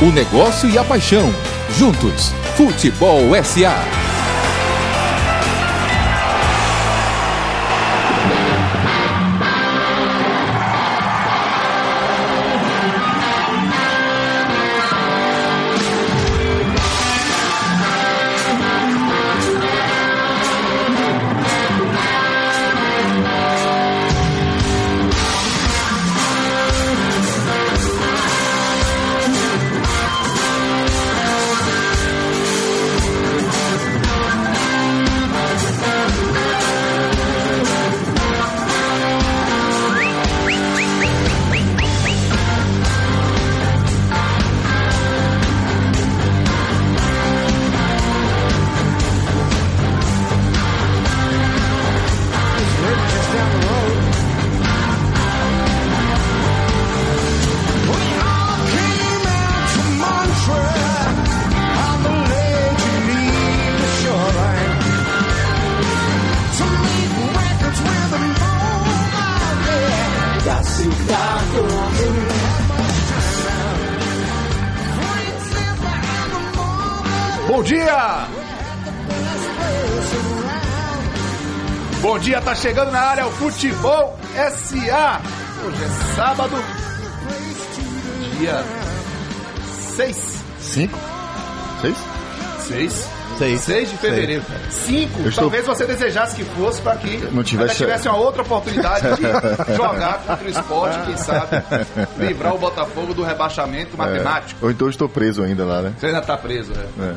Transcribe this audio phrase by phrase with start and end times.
[0.00, 1.32] O negócio e a paixão.
[1.70, 4.15] Juntos, Futebol SA.
[82.76, 85.22] Chegando na área o Futebol SA.
[85.64, 86.54] Hoje é sábado,
[88.36, 88.62] dia
[89.96, 90.44] 6.
[90.60, 90.98] 5?
[91.80, 91.96] 6?
[92.68, 93.08] 6.
[93.38, 93.60] 6.
[93.62, 94.42] 6 de fevereiro.
[94.70, 95.20] 5.
[95.20, 99.06] estou- Talvez você desejasse que fosse para que Não tivesse- ainda tivesse uma outra oportunidade
[99.16, 99.22] de
[99.74, 101.62] jogar contra o esporte, quem sabe
[102.18, 104.60] livrar o Botafogo do rebaixamento matemático.
[104.66, 105.94] Ou então estou preso ainda lá, né?
[105.98, 107.02] Você ainda tá preso, é.
[107.04, 107.14] É.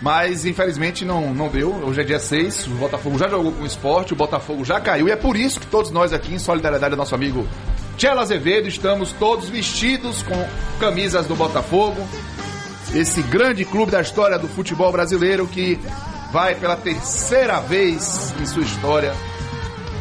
[0.00, 1.70] Mas infelizmente não, não deu.
[1.84, 5.08] Hoje é dia 6, o Botafogo já jogou com o esporte, o Botafogo já caiu.
[5.08, 7.46] E é por isso que todos nós aqui, em solidariedade ao nosso amigo
[7.96, 12.06] Tchelo Azevedo, estamos todos vestidos com camisas do Botafogo.
[12.94, 15.80] Esse grande clube da história do futebol brasileiro que
[16.32, 19.14] vai pela terceira vez em sua história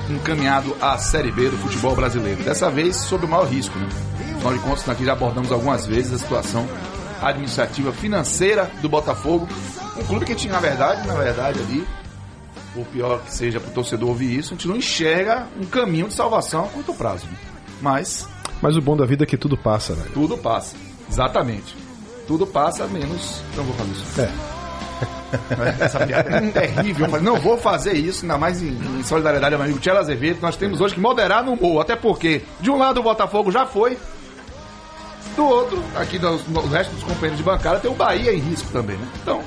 [0.10, 2.44] encaminhado à Série B do futebol brasileiro.
[2.44, 3.88] Dessa vez sob o maior risco, né?
[4.36, 6.68] Afinal de contas, aqui já abordamos algumas vezes a situação
[7.22, 9.48] administrativa financeira do Botafogo.
[9.98, 11.88] Um clube que tinha, na verdade, na verdade, ali,
[12.74, 16.08] por pior que seja para o torcedor ouvir isso, a gente não enxerga um caminho
[16.08, 17.26] de salvação a curto prazo.
[17.28, 17.38] né?
[17.82, 18.28] Mas
[18.62, 20.10] Mas o bom da vida é que tudo passa, velho.
[20.14, 20.76] tudo passa.
[21.10, 21.76] Exatamente.
[22.28, 23.42] Tudo passa, menos.
[23.56, 24.22] Não vou fazer isso.
[24.22, 24.54] É.
[25.84, 27.06] Essa piada é terrível.
[27.06, 30.00] Eu falei, não vou fazer isso, ainda mais em, em solidariedade ao meu amigo Tchela
[30.00, 30.40] Azevedo.
[30.42, 31.82] Nós temos hoje que moderar no humor.
[31.82, 33.98] Até porque, de um lado, o Botafogo já foi.
[35.36, 38.70] Do outro, aqui no, no resto dos companheiros de bancada, tem o Bahia em risco
[38.72, 39.08] também, né?
[39.22, 39.42] Então,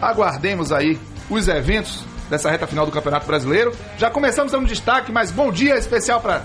[0.00, 0.98] aguardemos aí
[1.30, 3.72] os eventos dessa reta final do Campeonato Brasileiro.
[3.96, 6.42] Já começamos dando destaque, mas bom dia especial para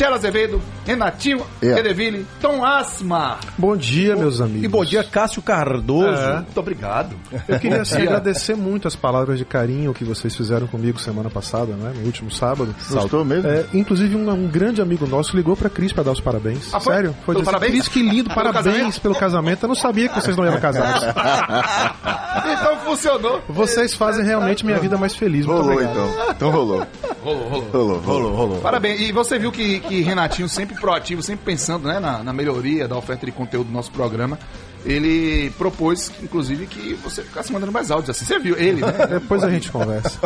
[0.00, 1.74] Tchela Azevedo, Renatinho, É.
[1.74, 3.36] Redeville, Tom Asma.
[3.58, 4.64] Bom dia, meus amigos.
[4.64, 6.08] E bom dia, Cássio Cardoso.
[6.22, 6.36] É.
[6.36, 7.14] Muito obrigado.
[7.46, 11.74] Eu queria assim, agradecer muito as palavras de carinho que vocês fizeram comigo semana passada,
[11.74, 11.92] né?
[11.94, 12.74] No último sábado.
[12.88, 13.46] Gostou mesmo?
[13.46, 16.72] É, inclusive, um, um grande amigo nosso ligou pra Cris pra dar os parabéns.
[16.72, 16.94] Ah, foi?
[16.94, 17.14] Sério?
[17.26, 17.72] Foi dizer, parabéns?
[17.72, 19.00] Cris, que lindo, parabéns casamento?
[19.02, 19.64] pelo casamento.
[19.64, 21.02] Eu não sabia que vocês não eram casados.
[22.52, 23.42] Então funcionou.
[23.48, 25.44] Vocês fazem realmente minha vida mais feliz.
[25.44, 25.96] Muito Rolou obrigado.
[25.96, 26.30] então.
[26.30, 26.86] Então rolou.
[27.22, 27.68] Rolou, rolou.
[27.70, 28.34] Rolou, rolou.
[28.34, 28.58] rolou.
[28.60, 29.00] Parabéns.
[29.00, 32.96] E você viu que, que Renatinho, sempre proativo, sempre pensando né, na, na melhoria da
[32.96, 34.38] oferta de conteúdo do nosso programa,
[34.86, 38.24] ele propôs, inclusive, que você ficasse mandando mais áudios assim.
[38.24, 39.06] Você viu ele, né?
[39.18, 40.20] Depois a gente conversa.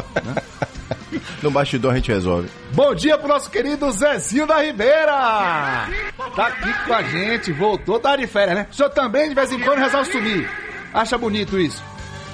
[1.43, 2.49] No bastidor a gente resolve.
[2.73, 5.89] Bom dia pro nosso querido Zezinho da Ribeira!
[6.37, 8.67] Tá aqui com a gente, voltou, tá de férias, né?
[8.71, 10.51] O senhor também, de vez em quando, resolve sumir.
[10.93, 11.83] Acha bonito isso?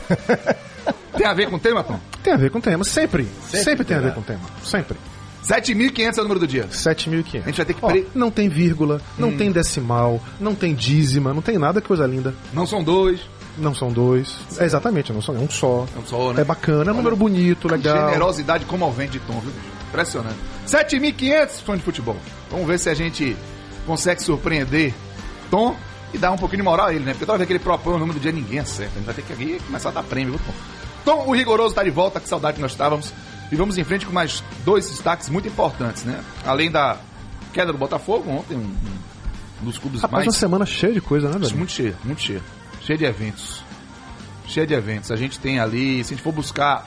[1.17, 2.01] Tem a ver com o tema, Tom?
[2.25, 3.29] Tem a ver com o tema, sempre.
[3.51, 4.41] Sempre, tem a ver com o tema.
[4.65, 4.97] Sempre.
[5.45, 6.67] 7.500 é o número do dia.
[6.69, 7.43] 7.500.
[7.43, 10.75] A gente vai ter que Ó, pre- Não tem vírgula, não tem decimal, não tem
[10.75, 12.35] dízima, não tem nada, que coisa linda.
[12.53, 13.21] Não são dois.
[13.59, 14.37] Não são dois.
[14.59, 15.87] É exatamente, não são, é um só.
[15.97, 16.43] É um só, né?
[16.43, 18.09] É bacana, é um número bonito, legal.
[18.11, 19.53] Generosidade comovente de Tom, viu?
[19.89, 20.37] Impressionante.
[20.67, 22.17] 7.500 fãs de futebol.
[22.51, 23.37] Vamos ver se a gente
[23.87, 24.95] consegue surpreender
[25.51, 25.75] Tom
[26.15, 27.13] e dar um pouquinho de moral a ele, né?
[27.13, 28.93] Porque toda vez que ele propõe o número do dia, ninguém acerta.
[28.95, 30.55] A gente vai ter que aqui começar a dar prêmio, viu, Tom?
[31.05, 33.13] Tom, o rigoroso tá de volta, que saudade que nós estávamos.
[33.50, 36.20] E vamos em frente com mais dois destaques muito importantes, né?
[36.47, 36.97] Além da
[37.52, 38.75] queda do Botafogo, ontem, um,
[39.62, 40.26] um dos clubes Rapaz, mais...
[40.29, 41.56] uma semana cheia de coisa, né, velho?
[41.56, 42.41] Muito cheia, muito cheia.
[42.81, 43.62] Cheia de eventos.
[44.47, 45.11] Cheia de eventos.
[45.11, 46.87] A gente tem ali, se a gente for buscar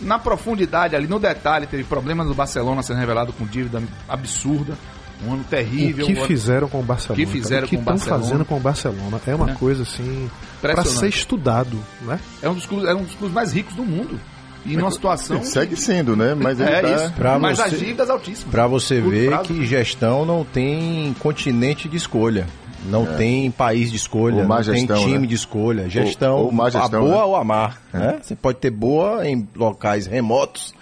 [0.00, 4.76] na profundidade ali, no detalhe, teve problemas no Barcelona sendo revelado com dívida absurda.
[5.24, 6.04] Um ano terrível.
[6.04, 7.24] O que um ano- fizeram com o Barcelona?
[7.24, 7.66] que fizeram cara?
[7.66, 8.24] o que com o estão Barcelona?
[8.24, 9.56] fazendo com o Barcelona é uma Né?
[9.58, 10.28] coisa assim
[10.60, 12.18] para ser estudado, né?
[12.42, 14.18] É um dos clubes, é um dos clubes mais ricos do mundo.
[14.64, 15.42] E numa situação.
[15.42, 16.34] Segue sendo, né?
[16.34, 16.88] Mas ele é tá...
[17.06, 17.12] isso.
[17.14, 18.50] Pra Mas você- as dívidas altíssimas.
[18.50, 19.44] Pra você Curto ver prazo.
[19.48, 22.46] que gestão não tem continente de escolha.
[22.84, 25.26] Não tem país de escolha, Ou má não gestão, tem time né?
[25.26, 25.88] de escolha.
[25.88, 27.22] Gestão, ou má a gestão, boa né?
[27.22, 27.74] ou a má.
[27.92, 28.18] Né?
[28.20, 30.74] Você pode ter boa em locais remotos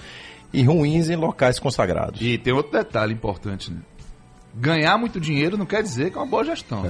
[0.53, 2.21] e ruins em locais consagrados.
[2.23, 3.81] E tem outro detalhe importante, né?
[4.55, 6.85] Ganhar muito dinheiro não quer dizer que é uma boa gestão.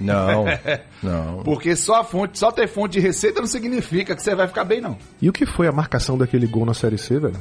[0.00, 0.44] Não,
[1.02, 1.42] não.
[1.42, 4.64] Porque só a fonte, só ter fonte de receita não significa que você vai ficar
[4.64, 4.96] bem, não.
[5.20, 7.36] E o que foi a marcação daquele gol na Série C, velho?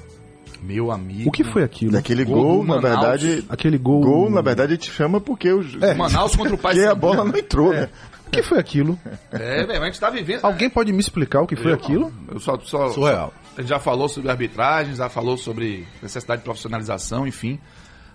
[0.61, 1.29] Meu amigo.
[1.29, 1.91] O que foi aquilo?
[1.91, 3.21] Daquele Gol gol, na Manaus.
[3.21, 3.45] verdade...
[3.49, 4.01] Aquele gol.
[4.01, 5.63] Gol, na verdade, a gente chama porque o...
[5.95, 6.91] Manaus contra o Porque Paysandu.
[6.91, 7.87] a bola não entrou, né?
[8.25, 8.97] O que foi aquilo?
[9.31, 10.43] É, velho, a gente tá vivendo.
[10.43, 12.11] Alguém pode me explicar o que foi Eu aquilo?
[12.31, 13.31] Eu só, só, Surreal.
[13.55, 17.59] A gente já falou sobre arbitragem, já falou sobre necessidade de profissionalização, enfim.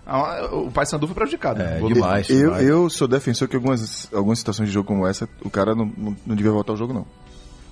[0.05, 1.61] Ah, O Paysandu foi prejudicado.
[1.61, 1.79] É, né?
[1.79, 2.29] Vou- demais.
[2.29, 2.67] Eu, demais.
[2.67, 6.15] eu sou defensor que algumas, algumas situações de jogo como essa, o cara não, não,
[6.25, 7.05] não devia voltar ao jogo, não.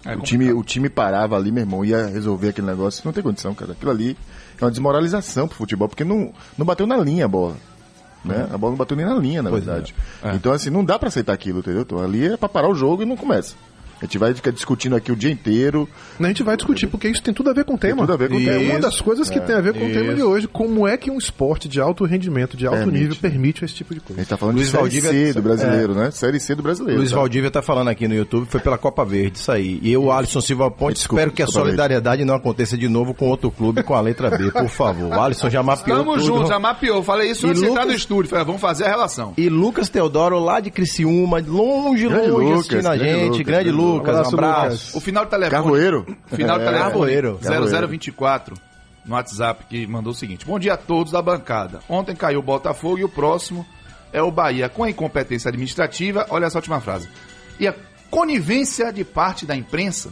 [0.05, 3.01] É o, time, o time parava ali, meu irmão, ia resolver aquele negócio.
[3.03, 3.73] Não tem condição, cara.
[3.73, 4.15] Aquilo ali
[4.59, 7.55] é uma desmoralização pro futebol, porque não, não bateu na linha a bola.
[8.23, 8.47] Né?
[8.53, 9.93] A bola não bateu nem na linha, na Pois verdade.
[10.23, 10.29] é.
[10.31, 10.35] É.
[10.35, 11.81] Então, assim, não dá pra aceitar aquilo, entendeu?
[11.81, 13.55] Então, ali é pra parar o jogo e não começa.
[14.01, 15.88] A gente vai ficar discutindo aqui o dia inteiro.
[16.19, 18.01] A gente vai discutir, porque isso tem tudo a ver com o tema.
[18.01, 18.72] tudo a ver com o é tema.
[18.72, 20.48] uma das coisas que tem a ver com o tema de hoje.
[20.48, 23.00] Como é que um esporte de alto rendimento, de alto Permite.
[23.00, 24.22] nível, permite esse tipo de A coisa?
[24.22, 26.12] gente tá falando Luiz de Série Valdívia- C do brasileiro, né?
[26.12, 27.00] Série C do brasileiro.
[27.00, 27.18] Luiz tá?
[27.18, 29.80] Valdívia tá falando aqui no YouTube, foi pela Copa Verde, isso aí.
[29.81, 33.28] E eu, Alisson Silva Ponte, Desculpa, espero que a solidariedade não aconteça de novo com
[33.28, 35.10] outro clube com a letra B, por favor.
[35.10, 36.25] O Alisson já mapeou Tamo tudo.
[36.25, 37.04] junto, já mapeou.
[37.04, 38.30] Falei isso E antes de entrar Lucas- no estúdio.
[38.30, 39.34] Falei, vamos fazer a relação.
[39.38, 43.24] E Lucas Teodoro, lá de Criciúma, longe, Grande longe, Lucas, assistindo a grande gente.
[43.24, 44.15] Lucas, grande grande Lucas, Lucas.
[44.15, 44.65] um abraço.
[44.69, 44.95] Lucas.
[44.95, 45.51] O final do telefone.
[45.63, 46.18] Carroeiro.
[46.27, 46.91] Final do É, telefone.
[46.91, 47.39] Carroeiro.
[47.41, 48.56] 0024
[49.06, 51.80] no WhatsApp que mandou o seguinte: Bom dia a todos da bancada.
[51.89, 53.65] Ontem caiu o Botafogo e o próximo
[54.13, 54.69] é o Bahia.
[54.69, 57.07] Com a incompetência administrativa, olha essa última frase.
[57.59, 57.74] E a
[58.09, 60.09] conivência de parte da imprensa.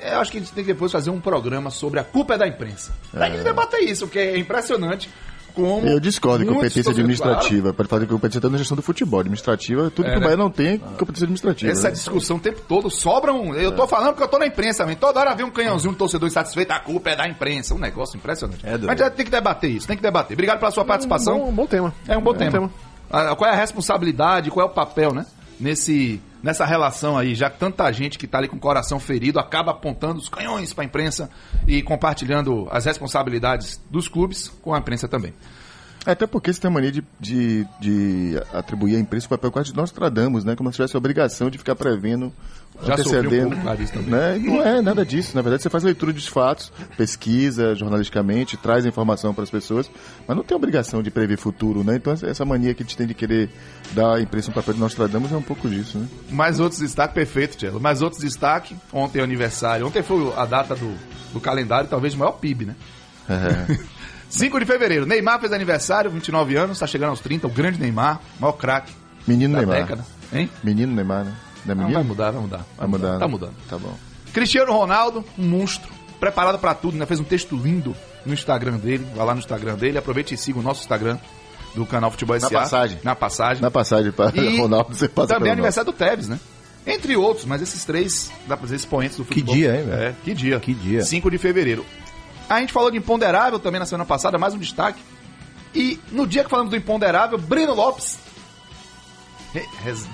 [0.00, 2.34] é, Eu acho que a gente tem que depois fazer um programa sobre a culpa
[2.34, 2.92] é da imprensa.
[3.10, 5.10] Pra gente debater isso, porque é impressionante
[5.56, 5.86] como.
[5.86, 7.72] Eu discordo de competência administrativa.
[7.72, 9.20] Pode fazer competência até na gestão do futebol.
[9.20, 10.26] Administrativa, tudo É, que o né?
[10.26, 11.72] Bahia não tem competência administrativa.
[11.72, 11.94] Essa né?
[11.94, 13.54] discussão o tempo todo sobram.
[13.54, 14.96] Eu tô falando porque eu tô na imprensa também.
[14.96, 17.74] Toda hora vem um canhãozinho, um torcedor insatisfeito, a culpa é da imprensa.
[17.74, 18.64] Um negócio impressionante.
[18.64, 18.76] É.
[18.78, 20.34] Mas já tem que debater isso, tem que debater.
[20.34, 21.38] Obrigado pela sua participação.
[21.38, 21.92] Bom, bom tema.
[22.06, 22.70] É um bom tema.
[23.10, 25.24] Ah, Qual é a responsabilidade, qual é o papel, né?
[25.58, 29.40] Nesse, nessa relação aí, já que tanta gente que tá ali com o coração ferido
[29.40, 31.28] acaba apontando os canhões pra imprensa
[31.66, 35.34] e compartilhando as responsabilidades dos clubes com a imprensa também.
[36.06, 39.70] Até porque você tem a mania de, de, de atribuir à imprensa o papel quase
[39.70, 40.54] de nós tradamos, né?
[40.54, 42.32] Como se tivesse a obrigação de ficar prevendo,
[42.82, 43.56] Já um antecedendo.
[43.56, 44.10] também.
[44.10, 44.38] né?
[44.38, 45.32] Não é nada disso.
[45.34, 49.90] Na verdade, você faz leitura de fatos, pesquisa jornalisticamente, traz informação para as pessoas,
[50.28, 51.96] mas não tem obrigação de prever futuro, né?
[51.96, 53.50] Então, essa- mania que a gente tem de querer
[53.92, 56.06] dar à imprensa um papel de nós tradamos é um pouco disso, né?
[56.30, 57.80] Mais outros destaques, perfeito, Tchelo.
[57.80, 59.84] Mais outros destaques, ontem é aniversário.
[59.86, 60.94] Ontem foi a data do,
[61.32, 62.76] do calendário, talvez o maior PIB, né?
[63.28, 63.86] É.
[64.28, 68.20] 5 de fevereiro, Neymar fez aniversário, 29 anos, tá chegando aos 30, o grande Neymar,
[68.40, 68.92] maior craque
[69.26, 69.76] Menino da Neymar.
[69.82, 70.04] década.
[70.32, 70.50] Hein?
[70.62, 71.32] Menino Neymar, né?
[71.64, 71.94] Não é Não, menino?
[72.00, 72.66] vai mudar, vai mudar.
[72.76, 73.12] Vai mudar.
[73.18, 73.26] Tá né?
[73.26, 73.54] mudando.
[73.68, 73.94] Tá bom.
[74.32, 75.90] Cristiano Ronaldo, um monstro,
[76.20, 77.06] preparado pra tudo, né?
[77.06, 80.58] Fez um texto lindo no Instagram dele, vai lá no Instagram dele, aproveite e siga
[80.58, 81.18] o nosso Instagram
[81.74, 82.50] do canal Futebol SA.
[82.50, 82.98] passagem.
[83.04, 83.62] Na passagem.
[83.62, 86.38] Na passagem para E Ronaldo, você passa Também é aniversário do Tevez, né?
[86.86, 89.54] Entre outros, mas esses três, dá pra dizer, expoentes do futebol.
[89.54, 90.02] dia, hein, velho?
[90.02, 90.60] É, que dia.
[90.60, 91.02] Que dia.
[91.02, 91.84] 5 de fevereiro.
[92.48, 95.02] A gente falou de imponderável também na semana passada, mais um destaque.
[95.74, 98.18] E no dia que falamos do imponderável, Breno Lopes,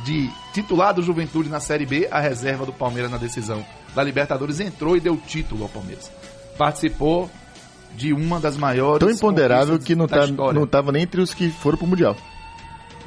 [0.05, 4.61] de titular do Juventude na Série B, a reserva do Palmeiras na decisão da Libertadores,
[4.61, 6.11] entrou e deu título ao Palmeiras.
[6.57, 7.31] Participou
[7.95, 9.01] de uma das maiores.
[9.01, 12.17] Tão imponderável que não, tá, não tava nem entre os que foram pro Mundial.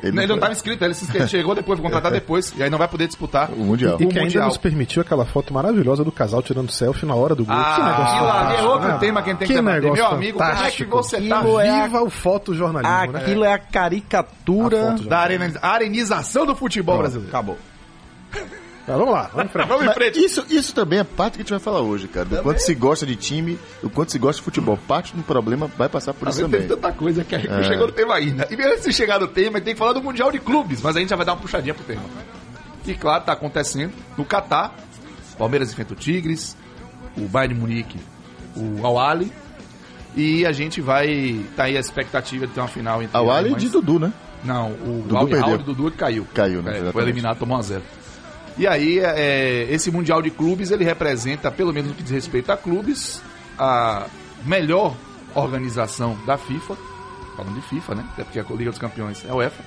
[0.04, 2.70] Não, Ele não estava inscrito, ele se- ele chegou depois, foi contratado depois, e aí
[2.70, 3.94] não vai poder disputar O Mundial.
[4.00, 4.48] E o que ainda Mundial.
[4.48, 7.56] nos permitiu aquela foto maravilhosa do casal tirando selfie na hora do gol.
[7.56, 8.98] Ah, que negócio aquilo ali é outro né?
[9.00, 9.82] tema que a gente tem que que debater.
[9.82, 13.20] negócio Meu amigo, como é que você tá Aquilo é a- Viva o fotojornalismo, né?
[13.20, 15.10] Aquilo é a A caricatura já.
[15.10, 17.30] da arena- arenização do futebol brasileiro.
[17.30, 17.58] Acabou.
[18.86, 19.68] Tá, vamos lá, vamos em frente.
[19.68, 20.24] Vamos em Mas frente.
[20.24, 22.26] Isso, isso também é parte que a gente vai falar hoje, cara.
[22.26, 24.78] Do quanto se gosta de time, do quanto se gosta de futebol.
[24.88, 26.62] Parte do problema vai passar por Tá isso também.
[26.62, 28.48] Tem tanta coisa que a gente não chegou no tema ainda.
[28.50, 30.82] E antes de chegar no tema, a gente tem que falar do Mundial de Clubes,
[30.84, 32.04] mas a gente já vai dar uma puxadinha pro tema.
[32.86, 34.76] E claro, tá acontecendo no Catar.
[35.38, 36.56] Palmeiras enfrenta o Tigres,
[37.18, 38.00] o Bayern de Munique,
[38.56, 39.32] o Al-Ali.
[40.16, 41.44] E a gente vai.
[41.58, 43.18] Tá aí a expectativa de ter uma final entre.
[43.18, 43.64] A Wally alemães.
[43.64, 44.14] de Dudu, né?
[44.44, 45.48] Não, o Dudu Al perdeu.
[45.48, 46.28] Hilal do Dudu que caiu.
[46.34, 46.88] Caiu, né?
[46.88, 47.82] É, foi eliminado, tomou 1 a 0
[48.58, 52.52] E aí, é, esse Mundial de Clubes, ele representa, pelo menos no que diz respeito
[52.52, 53.22] a clubes,
[53.60, 54.06] a
[54.46, 54.96] melhor
[55.34, 56.78] organização da FIFA,
[57.36, 58.06] falando de FIFA, né?
[58.14, 59.62] Até porque a Liga dos Campeões é a UEFA,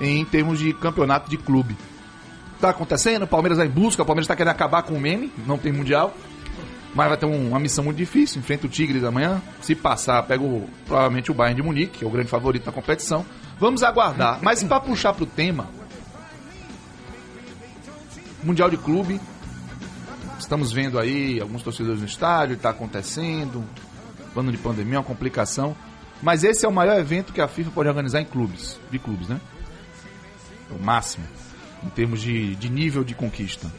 [0.00, 1.76] em termos de campeonato de clube.
[2.60, 5.30] Tá acontecendo, o Palmeiras vai em busca, o Palmeiras tá querendo acabar com o meme,
[5.46, 6.14] não tem Mundial.
[6.94, 9.40] Mas vai ter um- uma missão muito difícil, enfrenta o Tigres amanhã.
[9.62, 12.72] Se passar, pega o- provavelmente o Bayern de Munique, que é o grande favorito na
[12.72, 13.24] competição.
[13.58, 14.38] Vamos aguardar.
[14.42, 15.68] Mas para puxar pro tema,
[18.42, 19.20] Mundial de Clube.
[20.38, 23.64] Estamos vendo aí alguns torcedores no estádio, está acontecendo.
[24.34, 25.76] Ano de pandemia, uma complicação.
[26.22, 29.28] Mas esse é o maior evento que a FIFA pode organizar em clubes, de clubes,
[29.28, 29.40] né?
[30.70, 31.26] O máximo,
[31.84, 33.70] em termos de, de nível de conquista.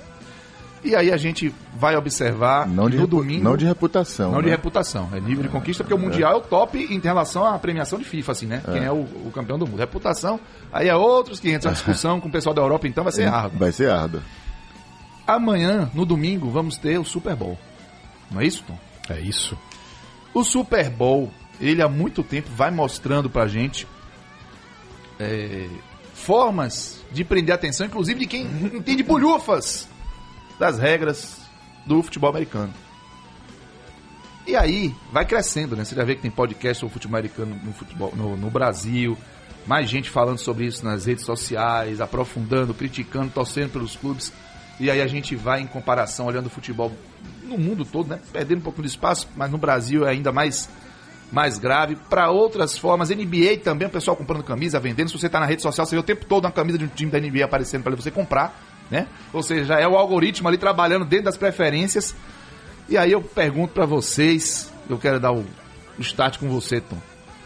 [0.84, 3.41] E aí a gente vai observar Não de, no domingo.
[3.41, 4.34] não de reputação.
[4.34, 4.51] Não de né?
[4.51, 7.98] reputação, é nível de conquista, porque o Mundial é o top em relação à premiação
[7.98, 8.62] de FIFA, assim, né?
[8.65, 9.79] Quem é o, o campeão do mundo.
[9.79, 10.39] Reputação,
[10.74, 13.58] aí é outros 500, uma discussão com o pessoal da Europa, então vai ser árduo.
[13.58, 14.22] Vai ser árdua.
[15.25, 17.58] Amanhã, no domingo, vamos ter o Super Bowl.
[18.30, 18.77] Não é isso, Tom?
[19.10, 19.58] É isso.
[20.34, 23.88] O Super Bowl, ele há muito tempo vai mostrando pra gente
[25.20, 25.70] é,
[26.13, 29.88] formas de prender atenção, inclusive de quem entende bolhufas
[30.60, 31.38] das regras
[31.86, 32.74] do futebol americano.
[34.46, 35.86] E aí, vai crescendo, né?
[35.86, 39.18] Você já vê que tem podcast sobre futebol americano no, futebol, no, no Brasil,
[39.65, 44.34] mais gente falando sobre isso nas redes sociais, aprofundando, criticando, torcendo pelos clubes.
[44.80, 46.92] E aí a gente vai em comparação, olhando o futebol
[47.44, 48.20] no mundo todo, né?
[48.32, 50.70] Perdendo um pouco de espaço, mas no Brasil é ainda mais,
[51.32, 51.96] mais grave.
[52.10, 55.10] Para outras formas, NBA também, o pessoal comprando camisa, vendendo.
[55.10, 56.88] Se você tá na rede social, você vê o tempo todo uma camisa de um
[56.88, 59.08] time da NBA aparecendo para você comprar, né?
[59.32, 62.15] Ou seja, é o algoritmo ali trabalhando dentro das preferências.
[62.89, 65.46] E aí eu pergunto para vocês, eu quero dar o
[66.00, 66.98] start com você, Tom.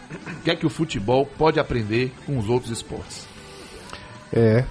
[0.09, 3.27] O que é que o futebol pode aprender com os outros esportes?
[4.31, 4.63] É,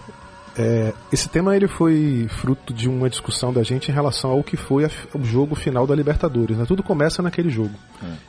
[0.59, 4.57] é, esse tema ele foi fruto de uma discussão da gente em relação ao que
[4.57, 6.57] foi a o jogo final da Libertadores.
[6.57, 6.65] Né?
[6.67, 7.75] Tudo começa naquele jogo.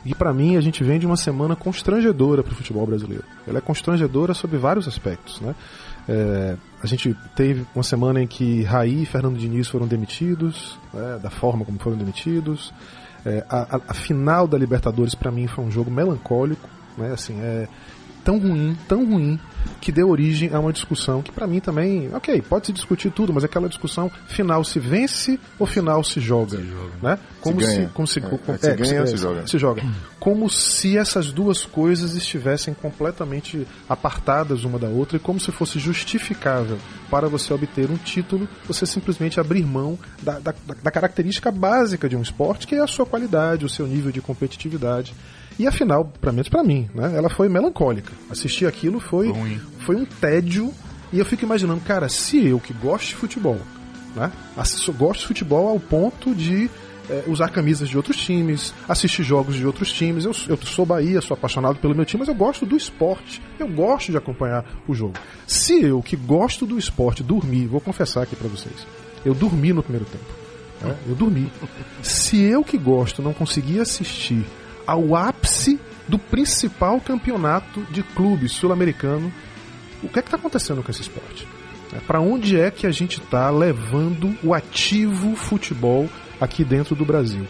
[0.04, 3.24] E pra mim a gente vem de uma semana constrangedora para o futebol brasileiro.
[3.46, 5.40] Ela é constrangedora sob vários aspectos.
[5.40, 5.54] Né?
[6.08, 11.18] É, a gente teve uma semana em que Raí e Fernando Diniz foram demitidos, né,
[11.22, 12.72] da forma como foram demitidos.
[13.26, 17.12] É, a, a- final da Libertadores pra mim foi um jogo melancólico, né?
[17.12, 17.68] Assim, é
[18.28, 19.40] tão ruim, tão ruim
[19.80, 23.32] que deu origem a uma discussão que pra mim também, ok, pode se discutir tudo,
[23.32, 26.58] mas aquela discussão final se vence ou final se joga,
[27.02, 27.18] né?
[27.40, 27.86] Como ganha.
[27.86, 29.46] se, como se, É, como- é, se ganha ou se joga.
[29.46, 29.82] se joga.
[30.20, 35.78] Como se essas duas coisas estivessem completamente apartadas uma da outra e como se fosse
[35.78, 36.76] justificável
[37.08, 42.16] para você obter um título, você simplesmente abrir mão da, da, da característica básica de
[42.16, 45.14] um esporte, que é a sua qualidade, o seu nível de competitividade.
[45.58, 48.12] E afinal, pelo menos para mim, né, ela foi melancólica.
[48.30, 49.60] Assistir aquilo foi, Ruim.
[49.80, 50.72] foi um tédio.
[51.12, 53.58] E eu fico imaginando, cara, se eu que gosto de futebol,
[54.14, 54.30] né?
[54.56, 56.70] assisto- Gosto de futebol ao ponto de
[57.10, 60.26] eh, usar camisas de outros times, assistir jogos de outros times.
[60.26, 63.40] Eu, eu sou Bahia, sou apaixonado pelo meu time, mas eu gosto do esporte.
[63.58, 65.14] Eu gosto de acompanhar o jogo.
[65.46, 68.86] Se eu que gosto do esporte dormir, vou confessar aqui pra vocês,
[69.24, 70.24] eu dormi no primeiro tempo.
[70.82, 70.94] né?
[71.08, 71.50] Eu dormi.
[72.02, 74.44] Se eu que gosto não conseguir assistir
[74.90, 75.78] ao ápice
[76.08, 79.30] do principal campeonato de clubes sul-americano,
[80.02, 81.46] o que é que está acontecendo com esse esporte?
[82.06, 86.08] Para onde é que a gente está levando o ativo futebol
[86.40, 87.46] aqui dentro do Brasil?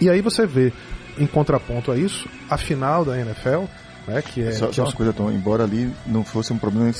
[0.00, 0.72] E aí você vê,
[1.18, 3.64] em contraponto a isso, a final da NFL,
[4.06, 6.58] né, que é, Só, que só é uma coisa, Tom, embora ali não fosse um
[6.58, 6.92] problema.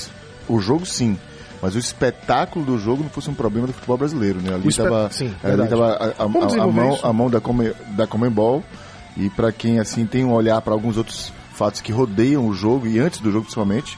[0.47, 1.17] O jogo sim.
[1.61, 4.53] Mas o espetáculo do jogo não fosse um problema do futebol brasileiro, né?
[4.53, 5.09] Ali estava
[5.85, 6.23] a, a-
[6.63, 8.63] a- mão, a mão da, Come, da Comembol
[9.17, 12.85] e para quem assim tem um olhar para alguns outros fatos que rodeiam o jogo
[12.87, 13.97] e antes do jogo principalmente,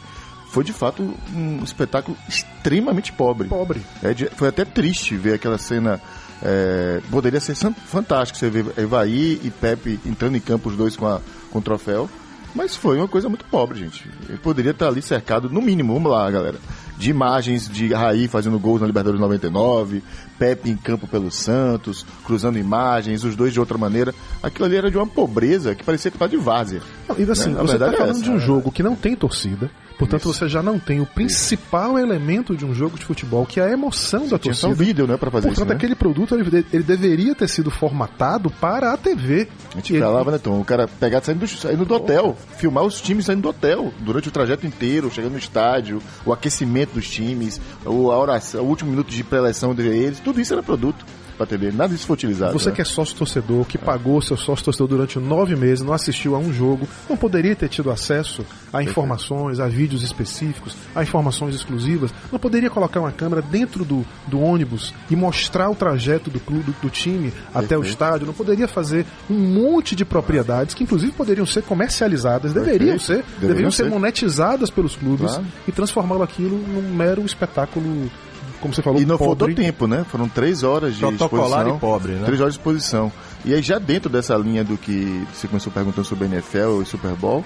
[0.50, 3.48] foi de fato um espetáculo extremamente pobre.
[3.48, 3.82] pobre.
[4.02, 6.02] É de- foi até triste ver aquela cena
[6.42, 7.54] É, poderia ser
[7.86, 11.20] fantástico você ver Evaí e Pepe entrando em campo os dois com, a,
[11.52, 12.10] com o troféu.
[12.56, 14.10] Mas foi uma coisa muito pobre, gente.
[14.28, 16.58] Ele poderia estar ali cercado, no mínimo, vamos lá, galera.
[16.98, 20.04] De imagens de Raí fazendo gols na Libertadores 99,
[20.38, 24.14] Pepe em campo pelo Santos, cruzando imagens, os dois de outra maneira.
[24.44, 26.82] Aquilo ali era de uma pobreza que parecia que estava de várzea.
[27.08, 27.60] Não, E assim, Né?
[27.60, 28.24] A você está verdade é falando essa.
[28.24, 32.58] de um jogo que não tem torcida, portanto você já não tem o principal elemento
[32.58, 34.68] de um jogo de futebol, que é a emoção da Tinha só torcida.
[34.70, 35.76] um vídeo, né, pra fazer Portanto, isso, né?
[35.76, 39.48] aquele produto ele, ele deveria ter sido formatado para a TV.
[39.74, 40.60] A gente ele- falava, né, Tom?
[40.60, 44.28] O cara pegar saindo do, saindo do hotel, filmar os times saindo do hotel durante
[44.30, 48.90] o trajeto inteiro, chegando no estádio, o aquecimento dos times, o, a oração, o último
[48.90, 51.06] minuto de pré-eleção deles, tudo isso era produto
[51.40, 51.72] pra TV.
[51.72, 52.54] Nada disso foi utilizado.
[52.54, 52.76] Você né?
[52.76, 56.38] que é sócio torcedor, que pagou seu sócio torcedor durante nove meses, não assistiu a
[56.38, 62.12] um jogo, não poderia ter tido acesso a informações, a vídeos específicos, a informações exclusivas,
[62.32, 66.64] não poderia colocar uma câmera dentro do, do ônibus e mostrar o trajeto do clube,
[66.64, 71.14] do, do time até o estádio, não poderia fazer um monte de propriedades que inclusive
[71.14, 73.04] poderiam ser comercializadas, deveriam Perfeito.
[73.04, 73.90] ser, Deveriam deveriam ser ser.
[73.90, 75.46] monetizadas pelos clubes Claro.
[75.68, 78.10] e transformá-lo aquilo num mero espetáculo,
[78.60, 79.56] como você falou, E não faltou pobre.
[79.56, 80.06] tempo, né?
[80.10, 81.78] Foram três horas de Protocolar exposição.
[81.78, 82.26] e pobre, né?
[82.26, 83.12] Três horas de exposição.
[83.46, 87.12] E aí já dentro dessa linha do que você começou perguntando sobre NFL e Super
[87.12, 87.44] Bowl,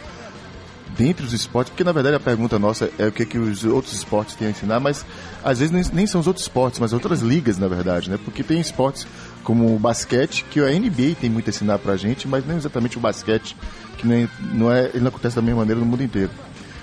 [0.97, 3.93] dentre os esportes, porque na verdade a pergunta nossa é o que, que os outros
[3.93, 5.03] esportes têm a ensinar, mas
[5.43, 8.19] às vezes nem, nem são os outros esportes, mas outras ligas, na verdade, né?
[8.23, 9.07] Porque tem esportes
[9.43, 12.97] como o basquete, que a NBA tem muito a ensinar pra gente, mas não exatamente
[12.97, 13.55] o basquete,
[13.97, 16.29] que nem, não é, ele não acontece da mesma maneira no mundo inteiro.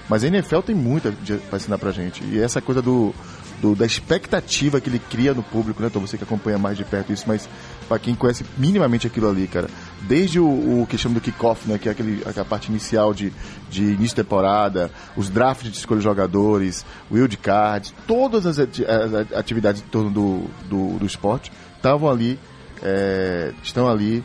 [0.08, 1.12] Mas a NFL tem muito
[1.49, 2.22] para ensinar pra gente.
[2.25, 3.14] E essa coisa do,
[3.61, 6.00] do- da expectativa que ele cria no público, né, Tom?
[6.00, 7.49] Você que acompanha mais de perto isso, mas
[7.88, 9.69] para quem conhece minimamente aquilo ali, cara.
[10.02, 10.47] Desde o,
[10.83, 11.76] o que chama do kickoff, né?
[11.79, 13.33] Que é aquele, aquela parte inicial de,
[13.71, 19.33] de início de temporada, os drafts de escolha de jogadores, wild cards, todas as, as
[19.37, 22.38] atividades em torno do, do, do esporte estavam ali,
[22.83, 24.25] é, estão ali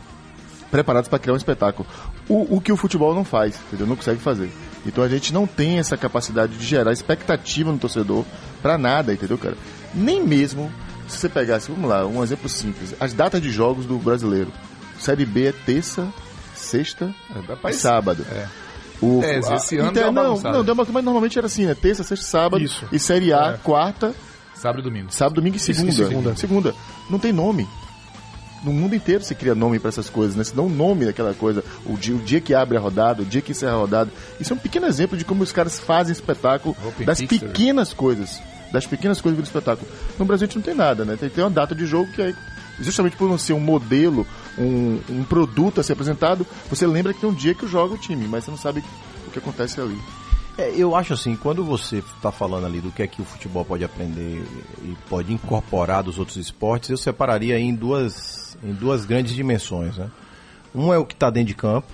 [0.70, 1.88] preparados para criar um espetáculo.
[2.28, 3.86] O, o que o futebol não faz, entendeu?
[3.86, 4.50] Não consegue fazer.
[4.84, 8.24] Então a gente não tem essa capacidade de gerar expectativa no torcedor
[8.66, 9.56] para nada, entendeu, cara?
[9.94, 10.70] Nem mesmo
[11.06, 14.50] se você pegasse, vamos lá, um exemplo simples, as datas de jogos do brasileiro.
[14.98, 16.08] Série B é terça,
[16.54, 17.14] sexta
[17.64, 18.26] É, e sábado.
[18.32, 18.46] É.
[19.00, 21.46] O, É, esse a- ano então, deu uma não, não, deu uma, mas normalmente era
[21.46, 21.74] assim, né?
[21.74, 22.84] Terça, sexta, sábado Isso.
[22.90, 23.58] e Série A, É.
[23.62, 24.12] quarta,
[24.54, 25.12] Sábado e domingo.
[25.12, 25.92] Sábado, domingo e segunda.
[25.92, 26.34] segunda.
[26.36, 26.74] segunda.
[27.10, 27.68] Não tem nome.
[28.64, 30.42] No mundo inteiro se cria nome para essas coisas, né?
[30.42, 31.62] Se dá um nome daquela coisa.
[31.84, 34.10] O dia, o dia que abre a rodada, o dia que encerra a rodada.
[34.40, 37.40] Isso é um pequeno exemplo de como os caras fazem espetáculo Open das Picture.
[37.52, 38.40] pequenas coisas.
[38.72, 39.88] Das pequenas coisas do espetáculo.
[40.18, 41.16] No Brasil a gente não tem nada, né?
[41.16, 42.34] Tem, tem uma data de jogo que é
[42.80, 44.26] justamente por não ser um modelo,
[44.58, 47.98] um, um produto a ser apresentado, você lembra que tem um dia que joga o
[47.98, 48.82] time, mas você não sabe
[49.26, 49.98] o que acontece ali.
[50.58, 53.64] É, eu acho assim, quando você está falando ali do que é que o futebol
[53.64, 54.42] pode aprender
[54.82, 60.10] e pode incorporar dos outros esportes, eu separaria em duas, em duas grandes dimensões, né?
[60.74, 61.86] Um é o que está dentro de campo,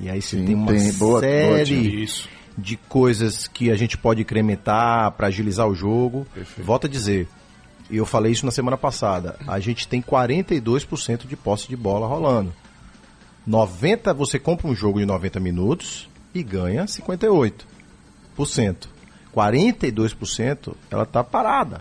[0.00, 0.92] e aí você Sim, tem uma tem.
[0.94, 2.28] Boa- boa, série Tio.
[2.60, 6.26] De coisas que a gente pode incrementar para agilizar o jogo.
[6.34, 6.66] Perfeito.
[6.66, 7.28] Volto a dizer,
[7.88, 12.06] e eu falei isso na semana passada, a gente tem 42% de posse de bola
[12.06, 12.52] rolando.
[13.46, 17.54] 90, você compra um jogo de 90 minutos e ganha 58%.
[19.34, 21.80] 42% ela está parada.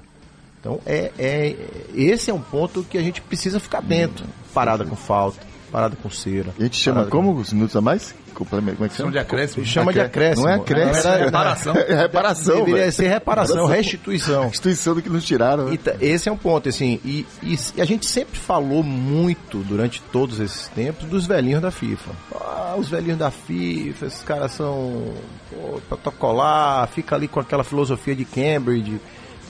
[0.60, 1.56] Então é, é
[1.94, 4.26] esse é um ponto que a gente precisa ficar dentro.
[4.54, 5.39] Parada com falta,
[5.72, 6.54] parada com cera.
[6.58, 8.13] A gente chama parada com- como os minutos a mais?
[8.34, 9.12] Complemento, como é que chama?
[9.12, 9.65] de acréscimo.
[9.65, 10.46] Chama de acréscimo.
[10.46, 10.94] Não é acréscimo.
[10.94, 11.76] Verdade, reparação.
[11.76, 12.92] É reparação, Deveria velho.
[12.94, 14.46] ser reparação, restituição.
[14.48, 15.65] Instituição do que nos tiraram.
[15.65, 15.78] né?
[16.00, 20.68] Esse é um ponto, assim, e, e a gente sempre falou muito durante todos esses
[20.70, 22.12] tempos dos velhinhos da FIFA.
[22.36, 25.13] Ah, os velhinhos da FIFA, esses caras são
[25.50, 29.00] pô, protocolar, fica ali com aquela filosofia de Cambridge,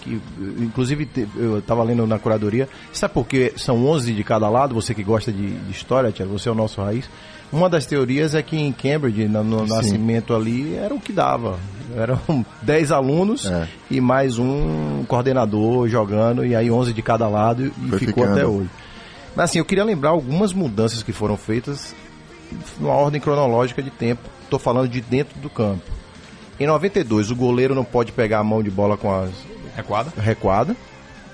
[0.02, 0.22] que
[0.60, 2.70] inclusive eu estava lendo na curadoria.
[2.94, 4.74] Sabe por que são 11 de cada lado?
[4.76, 7.10] Você que gosta de, de história, Tiago, você é o nosso raiz.
[7.52, 11.58] Uma das teorias é que em Cambridge, no, no nascimento ali, era o que dava.
[11.96, 12.20] Eram
[12.62, 13.68] 10 alunos É.
[13.90, 18.34] e mais um coordenador jogando, e aí 11 de cada lado, e Foi ficou ficando.
[18.38, 18.70] até hoje.
[19.36, 21.96] Mas assim, eu queria lembrar algumas mudanças que foram feitas
[22.80, 24.22] numa ordem cronológica de tempo.
[24.44, 25.82] Estou falando de dentro do campo.
[26.60, 29.28] Em 92, o goleiro não pode pegar a mão de bola com a
[29.76, 30.12] Recuada.
[30.20, 30.76] recuada.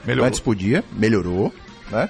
[0.05, 0.27] Melhorou.
[0.27, 1.51] Antes podia, melhorou,
[1.91, 2.07] né?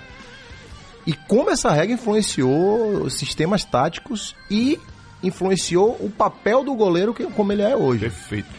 [1.05, 4.79] E como essa regra influenciou os sistemas táticos e
[5.21, 8.01] influenciou o papel do goleiro como ele é hoje.
[8.01, 8.49] Perfeito.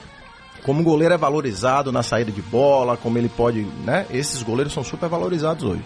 [0.63, 4.07] Como o goleiro é valorizado na saída de bola, como ele pode, né?
[4.11, 5.83] Esses goleiros são super valorizados hoje.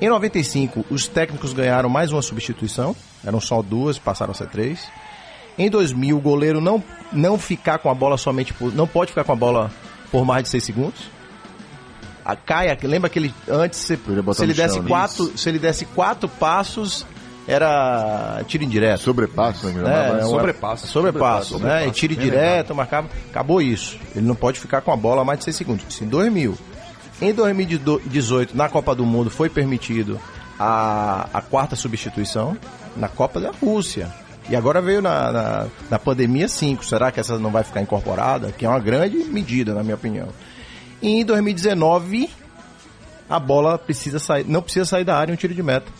[0.00, 4.88] Em 95, os técnicos ganharam mais uma substituição, eram só duas, passaram a ser três.
[5.56, 9.22] Em 2000, o goleiro não, não ficar com a bola somente por, não pode ficar
[9.22, 9.70] com a bola
[10.10, 11.13] por mais de seis segundos.
[12.24, 15.84] A caia, lembra que ele antes se, se ele desse chão, quatro, se ele desse
[15.86, 17.06] quatro passos
[17.46, 19.00] era tiro indireto.
[19.00, 20.08] Sobrepasso, né?
[20.08, 20.86] É, uma- sobrepasso.
[20.86, 21.58] Sobrepasso, Sobrepasso, né?
[21.58, 23.08] E sobrepasso, tiro direto, marcava.
[23.30, 23.98] Acabou isso.
[24.16, 25.84] Ele não pode ficar com a bola mais de 6 segundos.
[25.88, 26.56] Isso em 2000.
[27.20, 30.18] Em 2018, na Copa do Mundo, foi permitido
[30.58, 32.56] a, a quarta substituição
[32.96, 34.08] na Copa da Rússia.
[34.48, 36.84] E agora veio na, na, na pandemia 5.
[36.84, 38.52] Será que essa não vai ficar incorporada?
[38.52, 40.28] Que é uma grande medida, na minha opinião.
[41.06, 42.30] Em 2019,
[43.28, 45.92] a bola precisa sair, não precisa sair da área em um tiro de meta.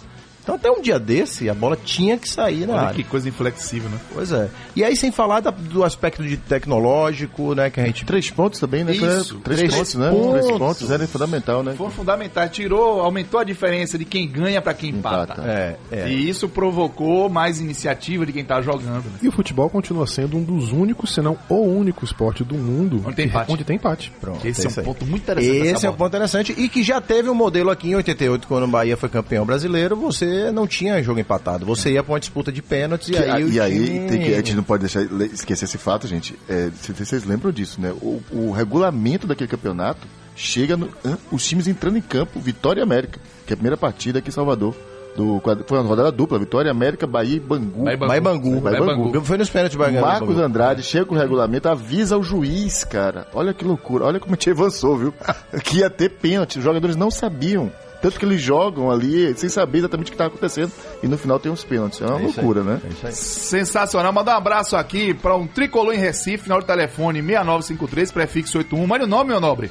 [0.44, 2.94] Então até um dia desse, a bola tinha que sair na Olha área.
[2.94, 3.98] que coisa inflexível, né?
[4.12, 4.48] Pois é.
[4.76, 8.60] E aí sem falar da- do aspecto de tecnológico, né, que a gente Três pontos
[8.60, 8.92] também, né?
[8.94, 10.10] Isso, três, três pontos, né?
[10.10, 10.30] pontos.
[10.44, 11.74] Três pontos era fundamental, né?
[11.76, 15.32] Foi fundamental, tirou, aumentou a diferença de quem ganha pra quem empata.
[15.32, 15.48] Empata.
[15.48, 16.08] É, é.
[16.10, 19.04] E isso provocou mais iniciativa de quem tá jogando.
[19.06, 19.18] Né?
[19.22, 23.02] E o futebol continua sendo um dos únicos, se não o único esporte do mundo
[23.06, 23.52] Onde tem empate.
[23.52, 24.12] Onde tem empate.
[24.20, 24.86] Pronto, Esse é isso um aí.
[24.86, 25.66] ponto muito interessante.
[25.66, 28.64] Esse é um ponto interessante e que já teve um modelo aqui em 88, quando
[28.64, 31.64] o Bahia foi campeão brasileiro, você não tinha jogo empatado.
[31.66, 34.32] Você ia pra uma disputa de pênaltis e aí o e aí time- tem que,
[34.32, 36.38] a gente não pode deixar esquecer esse fato, gente.
[36.48, 37.92] É, vocês lembram disso, né?
[38.00, 40.88] O, o regulamento daquele campeonato chega no,
[41.30, 44.32] os times entrando em campo, Vitória e América, que é a primeira partida aqui em
[44.32, 44.74] Salvador.
[45.16, 47.84] Do, foi uma rodada dupla, Vitória, América, Bahia e Bangu.
[47.84, 48.60] Bahia e Bahia Bangu.
[48.60, 49.22] Bahia Bangu.
[49.24, 50.36] Foi nos pênaltis Bahia Marcos.
[50.36, 53.28] Andrade chega com o regulamento, avisa o juiz, cara.
[53.32, 55.14] Olha que loucura, olha como a gente avançou, viu?
[55.62, 57.70] que ia ter pênalti, os jogadores não sabiam.
[58.04, 60.70] Tanto que eles jogam ali sem saber exatamente o que estava acontecendo.
[61.02, 62.02] E no final tem uns pênaltis.
[62.02, 62.44] É uma É isso aí.
[62.46, 62.80] loucura, né?
[62.84, 63.12] É isso aí.
[63.14, 64.12] Sensacional.
[64.12, 68.86] Mandar um abraço aqui para um tricolor em Recife, final do telefone 6953, prefixo 81.
[68.86, 69.70] Mande o nome, meu nobre.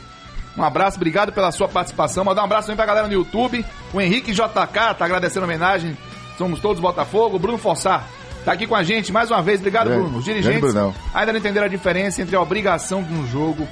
[0.57, 2.23] Um abraço, obrigado pela sua participação.
[2.23, 3.63] Mandar um abraço também pra galera no YouTube.
[3.93, 5.95] O Henrique JK tá agradecendo a homenagem.
[6.35, 7.37] Somos todos Botafogo.
[7.37, 8.07] Bruno Fossar
[8.43, 9.59] tá aqui com a gente mais uma vez.
[9.59, 10.17] Obrigado, Grande- Bruno.
[10.17, 10.75] Os dirigentes
[11.13, 13.67] ainda não entenderam a diferença entre a obrigação de um jogo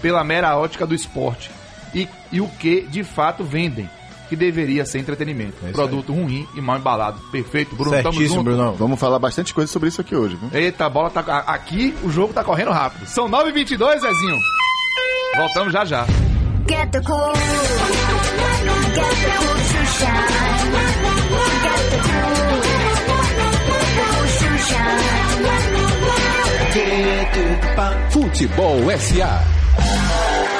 [0.00, 1.50] pela mera ótica do esporte
[1.96, 3.88] e, e o que de fato vendem,
[4.28, 5.54] que deveria ser entretenimento.
[5.66, 7.18] É Produto ruim e mal embalado.
[7.32, 7.90] Perfeito, Bruno.
[7.92, 8.44] Tamo Certíssimo, junto.
[8.44, 8.74] Brunão.
[8.74, 10.50] Vamos falar bastante coisa sobre isso aqui hoje, viu?
[10.52, 11.20] Eita, a bola tá.
[11.46, 13.06] Aqui o jogo tá correndo rápido.
[13.06, 14.36] São 9h22, Zezinho.
[15.36, 16.04] Voltamos já já.
[16.68, 17.32] Get the cool.
[17.32, 17.42] Get
[18.92, 20.10] the cool to shine.
[21.62, 22.60] Get the cool.
[23.36, 23.50] The
[23.96, 25.16] cool to shine.
[28.10, 30.55] Futebol SA.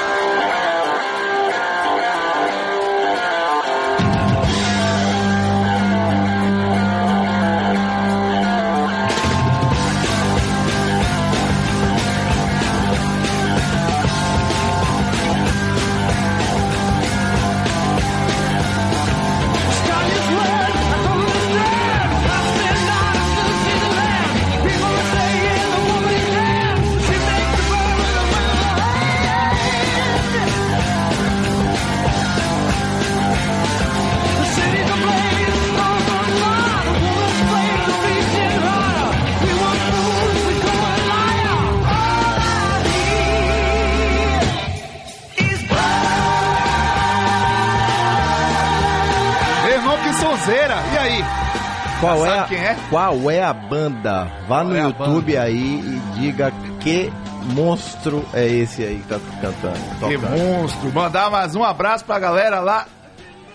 [53.07, 54.29] Qual é a banda?
[54.49, 57.13] Vá no é YouTube aí e diga que
[57.55, 59.79] monstro é esse aí que tá cantando.
[60.01, 60.37] Que tocando.
[60.37, 60.93] monstro.
[60.93, 62.87] Mandar mais um abraço pra galera lá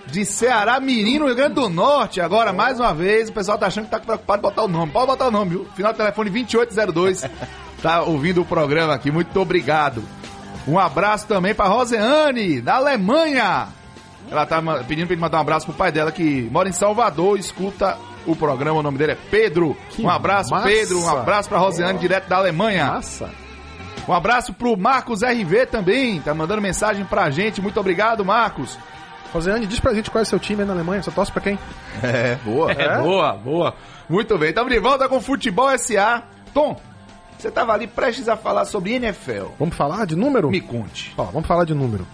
[0.07, 2.21] de Ceará Mirim, no Rio Grande do Norte.
[2.21, 4.91] Agora, mais uma vez, o pessoal tá achando que tá preocupado em botar o nome.
[4.93, 5.67] Pode botar o nome, viu?
[5.75, 7.29] Final do telefone 2802.
[7.83, 9.11] tá ouvindo o programa aqui.
[9.11, 10.01] Muito obrigado.
[10.65, 13.67] Um abraço também pra Roseane, da Alemanha.
[14.29, 17.37] Ela tá pedindo pra ele mandar um abraço pro pai dela que mora em Salvador,
[17.37, 19.75] escuta o programa, o nome dele é Pedro.
[19.89, 20.67] Que um abraço, massa.
[20.67, 20.99] Pedro.
[20.99, 22.85] Um abraço pra Roseane, direto da Alemanha.
[22.85, 23.29] Massa.
[24.07, 27.61] Um abraço pro Marcos RV também, tá mandando mensagem pra gente.
[27.61, 28.77] Muito obrigado, Marcos.
[29.31, 31.01] Rosiane, diz pra gente qual é seu time aí na Alemanha.
[31.01, 31.57] Você torce pra quem?
[32.03, 32.71] É, boa.
[32.71, 33.75] É, boa, boa.
[34.09, 36.23] Muito bem, estamos de volta com Futebol SA.
[36.53, 36.75] Tom,
[37.37, 39.53] você tava ali prestes a falar sobre NFL.
[39.57, 40.49] Vamos falar de número?
[40.49, 41.13] Me conte.
[41.17, 42.05] Ó, vamos falar de número.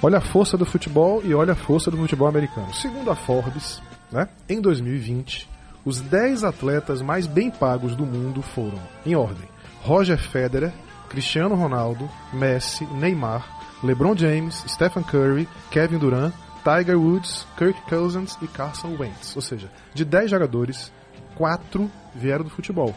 [0.00, 2.72] Olha a força do futebol e olha a força do futebol americano.
[2.72, 3.82] Segundo a Forbes,
[4.14, 5.50] né, em 2020,
[5.84, 9.48] os 10 atletas mais bem pagos do mundo foram, em ordem,
[9.82, 10.72] Roger Federer,
[11.08, 13.44] Cristiano Ronaldo, Messi, Neymar,
[13.82, 19.34] LeBron James, Stephen Curry, Kevin Durant, Tiger Woods, Kirk Cousins e Carson Wentz.
[19.34, 20.92] Ou seja, de 10 jogadores,
[21.34, 22.94] 4 vieram do futebol.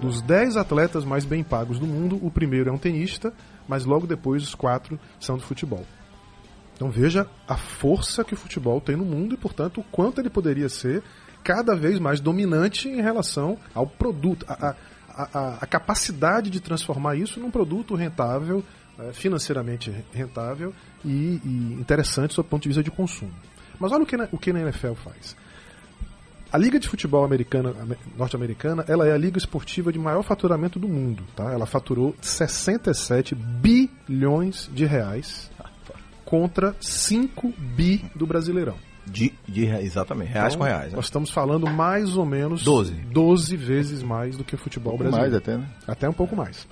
[0.00, 3.34] Dos 10 atletas mais bem pagos do mundo, o primeiro é um tenista,
[3.68, 5.84] mas logo depois os quatro são do futebol.
[6.82, 10.28] Então veja a força que o futebol tem no mundo e, portanto, o quanto ele
[10.28, 11.00] poderia ser
[11.44, 14.74] cada vez mais dominante em relação ao produto, a, a-
[15.14, 18.64] a, a- capacidade de transformar isso num produto rentável,
[18.98, 23.30] eh, financeiramente rentável e, e interessante sob o ponto de vista de consumo.
[23.78, 25.36] Mas olha o que, na- o que a NFL faz.
[26.52, 30.80] A Liga de Futebol Americana, ame- norte-americana, ela é a liga esportiva de maior faturamento
[30.80, 31.52] do mundo, tá?
[31.52, 35.48] Ela faturou 67 bilhões de reais
[36.36, 38.74] contra 5 bi do Brasileirão.
[39.06, 40.90] De, de exatamente, reais Então, com reais.
[40.92, 40.96] né?
[40.96, 42.92] Nós estamos falando mais ou menos 12.
[43.12, 45.36] 12 vezes mais do que o futebol Mais brasileiro.
[45.36, 45.66] até, né?
[45.86, 46.66] Até um pouco mais.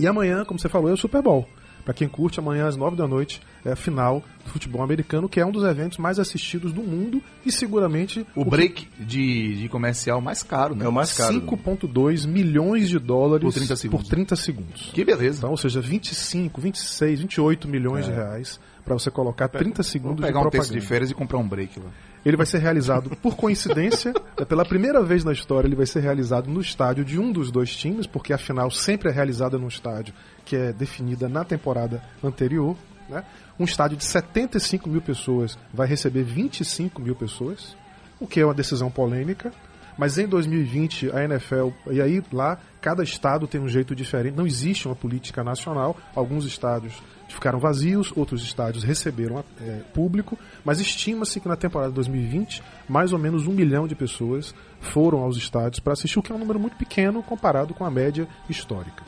[0.00, 1.46] E amanhã, como você falou, é o Super Bowl.
[1.84, 5.40] Pra quem curte, amanhã às 9 da noite é a final do futebol americano, que
[5.40, 10.20] é um dos eventos mais assistidos do mundo e seguramente O break de, de comercial
[10.20, 10.84] mais caro, né?
[10.84, 11.40] É o mais caro.
[11.42, 14.04] 5,2 milhões de dólares Por 30 segundos.
[14.08, 14.90] por 30 segundos.
[14.94, 15.38] Que beleza.
[15.38, 20.16] Então, ou seja, 25, 26, 28 milhões de reais para você colocar 30 Vou segundos
[20.16, 20.68] de pegar um propaganda.
[20.68, 21.90] texto de férias e comprar um break lá.
[22.24, 26.00] Ele vai ser realizado por coincidência, é pela primeira vez na história, ele vai ser
[26.00, 29.68] realizado no estádio de um dos dois times, porque a final sempre é realizada num
[29.68, 30.14] estádio
[30.44, 32.76] que é definida na temporada anterior.
[33.08, 33.24] Né?
[33.58, 37.76] Um estádio de 75 mil pessoas vai receber 25 mil pessoas,
[38.20, 39.52] o que é uma decisão polêmica.
[39.96, 44.46] Mas em 2020, a NFL, e aí lá, cada estado tem um jeito diferente, não
[44.46, 45.96] existe uma política nacional.
[46.14, 51.96] Alguns estádios ficaram vazios, outros estádios receberam é, público, mas estima-se que na temporada de
[51.96, 56.32] 2020, mais ou menos um milhão de pessoas foram aos estádios para assistir, o que
[56.32, 59.04] é um número muito pequeno comparado com a média histórica.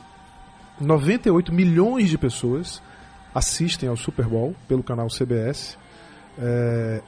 [0.79, 2.81] 98 milhões de pessoas
[3.33, 5.77] assistem ao Super Bowl pelo canal CBS.
[6.37, 7.01] É,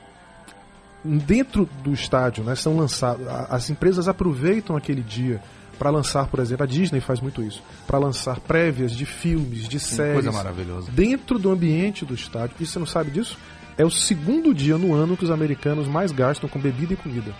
[1.03, 3.25] dentro do estádio, né, são lançados.
[3.27, 5.41] As empresas aproveitam aquele dia
[5.77, 9.79] para lançar, por exemplo, a Disney faz muito isso, para lançar prévias de filmes, de
[9.79, 10.25] séries.
[10.25, 10.91] Coisa maravilhosa.
[10.91, 12.55] Dentro do ambiente do estádio.
[12.59, 13.37] E você não sabe disso?
[13.77, 17.33] É o segundo dia no ano que os americanos mais gastam com bebida e comida.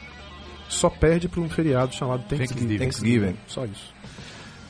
[0.69, 2.78] Só perde para um feriado chamado Thanksgiving.
[2.78, 3.36] Thanksgiving.
[3.47, 3.93] Só isso.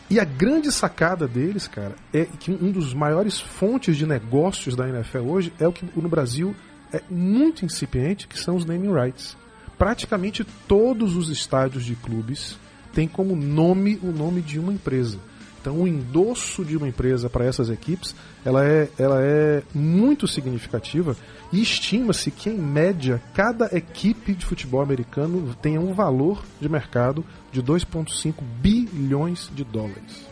[0.09, 4.87] E a grande sacada deles, cara, é que um dos maiores fontes de negócios da
[4.87, 6.55] NFL hoje é o que no Brasil
[6.93, 9.35] é muito incipiente, que são os naming rights.
[9.77, 12.57] Praticamente todos os estádios de clubes
[12.93, 15.19] têm como nome o nome de uma empresa.
[15.59, 21.15] Então, o endosso de uma empresa para essas equipes, ela é, ela é muito significativa
[21.51, 27.25] e estima-se que, em média, cada equipe de futebol americano tenha um valor de mercado
[27.51, 30.25] de 2,5 bilhões de dólares.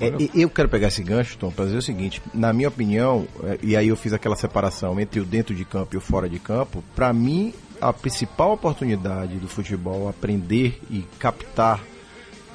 [0.00, 3.58] É, eu quero pegar esse gancho, Tom, para dizer o seguinte: na minha opinião, é,
[3.62, 6.38] e aí eu fiz aquela separação entre o dentro de campo e o fora de
[6.38, 11.80] campo, para mim, a principal oportunidade do futebol aprender e captar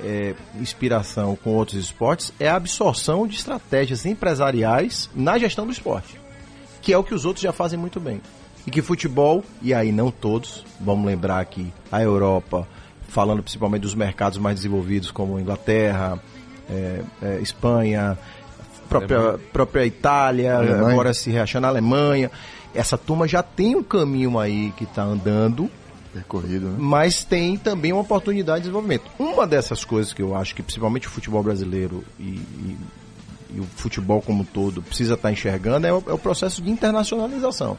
[0.04, 6.20] é, inspiração com outros esportes é a absorção de estratégias empresariais na gestão do esporte,
[6.82, 8.22] que é o que os outros já fazem muito bem.
[8.66, 12.68] E que futebol, e aí não todos, vamos lembrar aqui a Europa,
[13.08, 16.20] falando principalmente dos mercados mais desenvolvidos como Inglaterra,
[16.70, 18.18] é, é, Espanha,
[18.88, 20.92] própria, própria Itália, Alemanha.
[20.92, 22.30] agora se reachando a Alemanha.
[22.74, 25.70] Essa turma já tem um caminho aí que está andando,
[26.14, 26.76] Percorrido, né?
[26.78, 29.04] mas tem também uma oportunidade de desenvolvimento.
[29.18, 32.78] Uma dessas coisas que eu acho que principalmente o futebol brasileiro e, e-
[33.56, 36.70] e o futebol como um todo precisa estar enxergando é o, é o processo de
[36.70, 37.78] internacionalização.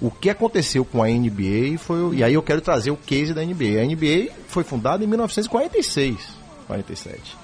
[0.00, 2.16] O que aconteceu com a NBA foi.
[2.16, 3.80] E aí eu quero trazer o case da NBA.
[3.80, 6.16] A NBA foi fundada em 1946,
[6.66, 7.36] 47.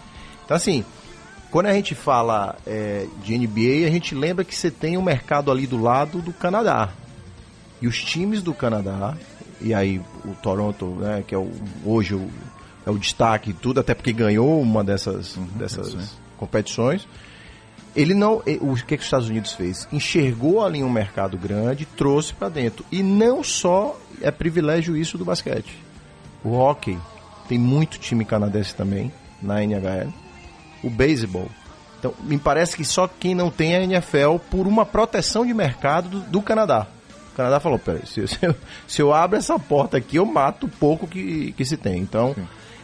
[0.45, 0.85] Então, assim,
[1.51, 5.51] quando a gente fala é, de NBA, a gente lembra que você tem um mercado
[5.51, 6.91] ali do lado do Canadá.
[7.81, 9.17] E os times do Canadá,
[9.61, 11.51] e aí o Toronto, né, que é o,
[11.85, 12.29] hoje o,
[12.85, 17.07] é o destaque e tudo, até porque ganhou uma dessas, dessas competições.
[17.97, 18.43] Ele não.
[18.61, 19.89] O que, que os Estados Unidos fez?
[19.91, 22.85] Enxergou ali um mercado grande, trouxe para dentro.
[22.93, 25.75] E não só é privilégio isso do basquete.
[26.45, 26.99] O hockey
[27.49, 29.11] tem muito time canadense também
[29.43, 30.13] na NHL.
[30.83, 31.49] O beisebol.
[31.99, 36.09] Então, me parece que só quem não tem a NFL por uma proteção de mercado
[36.09, 36.87] do, do Canadá.
[37.33, 38.55] O Canadá falou, peraí, se, se eu,
[38.87, 41.99] se eu abro essa porta aqui, eu mato o pouco que, que se tem.
[41.99, 42.37] Então,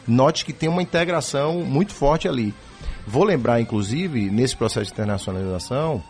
[0.07, 2.52] note que tem uma integração muito forte ali.
[3.07, 6.02] Vou lembrar, inclusive, nesse processo de internacionalização,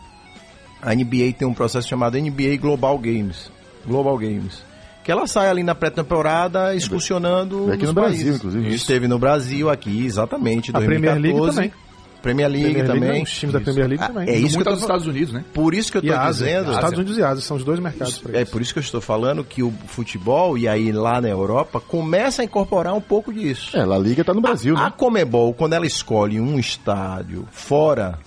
[0.81, 3.51] a NBA tem um processo chamado NBA Global Games.
[3.85, 4.63] Global Games.
[5.05, 8.35] Que ela sai ali na pré-temporada excursionando Aqui nos no Brasil, países.
[8.37, 8.75] inclusive, isso.
[8.77, 10.71] Esteve no Brasil aqui, exatamente.
[10.73, 11.55] A Premier League 2014.
[11.55, 11.85] também.
[12.23, 13.17] Premier League Premier League, também.
[13.19, 14.29] não, os times da Premier League Ah, também.
[14.29, 15.45] É isso que eu tô Estados Unidos, né?
[15.53, 16.47] Por isso que eu E tô a Ásia.
[16.47, 16.71] dizendo.
[16.71, 18.51] Estados Unidos e Ásia são os dois mercados para É isso.
[18.51, 22.41] por isso que eu estou falando que o futebol, e aí lá na Europa, começa
[22.41, 23.77] a incorporar um pouco disso.
[23.77, 24.93] É, La Liga tá no Brasil, A né?
[24.97, 28.17] Comebol, quando ela escolhe um estádio fora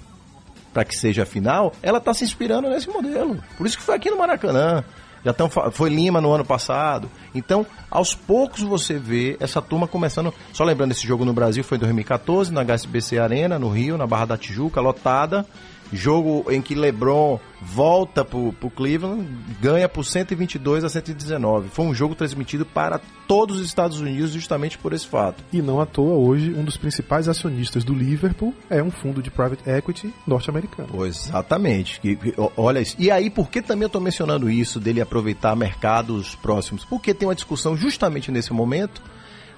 [0.73, 3.37] para que seja a final, ela está se inspirando nesse modelo.
[3.57, 4.85] Por isso que foi aqui no Maracanã.
[5.24, 7.11] Já tão, foi Lima no ano passado.
[7.35, 10.33] Então, aos poucos você vê essa turma começando.
[10.52, 14.07] Só lembrando, esse jogo no Brasil foi em 2014, na HSBC Arena, no Rio, na
[14.07, 15.46] Barra da Tijuca, lotada.
[15.92, 19.27] Jogo em que LeBron volta pro, pro Cleveland,
[19.61, 21.68] ganha por 122 a 119.
[21.70, 25.42] Foi um jogo transmitido para todos os Estados Unidos justamente por esse fato.
[25.53, 29.31] E não à toa, hoje, um dos principais acionistas do Liverpool é um fundo de
[29.31, 30.88] private equity norte-americano.
[30.92, 32.01] Pois, exatamente.
[32.01, 32.94] Que- que- o- olha isso.
[32.98, 36.85] E aí, por que também eu tô mencionando isso, dele aproveitar mercados próximos?
[36.85, 39.03] Porque tem uma discussão justamente nesse momento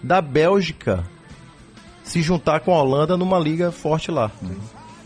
[0.03, 1.05] da Bélgica
[2.05, 4.31] se juntar com a Holanda numa liga forte lá.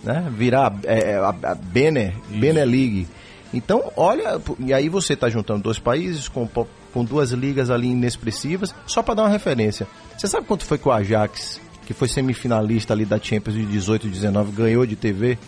[0.04, 0.30] Né?
[0.36, 3.08] Virar é, é, a, a Bener League.
[3.52, 6.46] Então, olha, e aí você tá juntando dois países com,
[6.92, 9.86] com duas ligas ali inexpressivas, só para dar uma referência.
[10.18, 14.06] Você sabe quanto foi que o Ajax, que foi semifinalista ali da Champions de 18
[14.08, 15.38] e 19, ganhou de TV,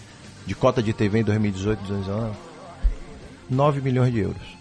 [0.46, 2.30] de cota de TV em 2018 2019?
[3.50, 4.56] 9 milhões de euros.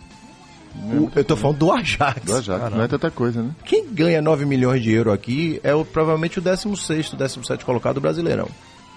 [0.76, 2.22] O- eu tô falando do Ajax.
[2.26, 2.78] Do Ajax, Caramba.
[2.78, 3.52] não é tanta coisa, né?
[3.64, 8.02] Quem ganha 9 milhões de euros aqui é o, provavelmente o 16º, 17 colocado do
[8.02, 8.50] Brasileirão.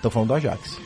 [0.02, 0.78] Tô falando do Ajax.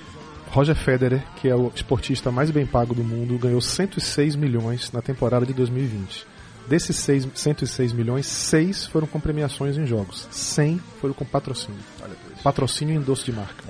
[0.52, 5.00] Roger Federer, que é o esportista mais bem pago do mundo, ganhou 106 milhões na
[5.02, 6.26] temporada de 2020.
[6.68, 10.28] Desses seis- 106 milhões, 6 foram com premiações em jogos.
[10.30, 11.80] 100 foram com patrocínio.
[12.44, 13.64] Patrocínio e endosso de marca.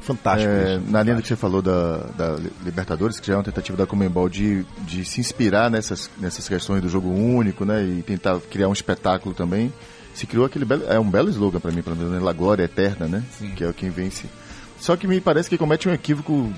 [0.00, 0.90] Fantástico É, isso.
[0.90, 3.86] na linha do que você falou da, da Libertadores, que já é uma tentativa da
[3.86, 7.82] Comembol de, de se inspirar nessas, nessas questões do jogo único, né?
[7.84, 9.72] E tentar criar um espetáculo também.
[10.14, 12.20] Se criou aquele belo, é um belo slogan pra mim, pelo menos, né?
[12.20, 13.24] La Glória Eterna, né?
[13.56, 14.26] Que é quem vence.
[14.86, 16.52] Só que me parece que comete um equívoco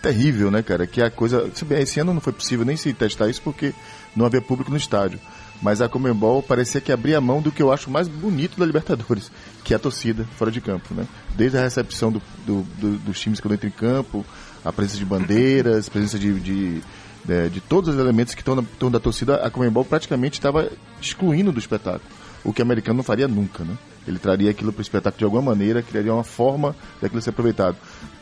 [0.00, 0.86] terrível, né, cara?
[0.86, 1.50] Que a coisa.
[1.78, 3.74] Esse ano não foi possível nem se testar isso porque
[4.16, 5.20] não havia público no estádio.
[5.60, 9.30] Mas a Comembol parecia que abria mão do que eu acho mais bonito da Libertadores,
[9.62, 11.04] que é a torcida fora de campo, né?
[11.36, 14.24] Desde a recepção do, do- do- dos times quando entram em campo,
[14.64, 16.80] a presença de bandeiras, presença de, de,
[17.26, 20.70] de, de todos os elementos que estão na torno da torcida, a Comembol praticamente estava
[21.02, 22.08] excluindo do espetáculo.
[22.42, 23.76] O que o americano não faria nunca, né?
[24.08, 27.76] Ele traria aquilo para o espetáculo de alguma maneira, criaria uma forma daquilo ser aproveitado.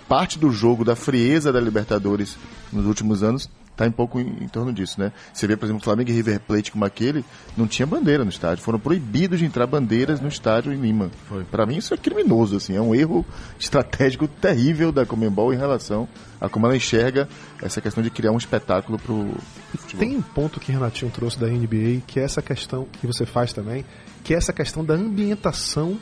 [0.09, 2.37] Parte do jogo, da frieza da Libertadores
[2.73, 5.13] nos últimos anos, está um pouco em, em torno disso, né?
[5.33, 7.25] Você vê, por exemplo, Flamengo e River Plate como aquele,
[7.57, 8.65] não tinha bandeira no estádio.
[8.65, 11.11] Foram proibidos de entrar bandeiras no estádio em Lima.
[11.51, 13.25] Para mim isso é criminoso, assim, é um erro
[13.59, 16.09] estratégico terrível da Comembol em relação
[16.41, 17.29] a como ela enxerga
[17.63, 19.35] essa questão de criar um espetáculo pro
[19.77, 20.07] futebol.
[20.07, 23.53] Tem um ponto que Renatinho trouxe da NBA, que é essa questão que você faz
[23.53, 23.85] também,
[24.27, 25.97] que é essa questão da ambientação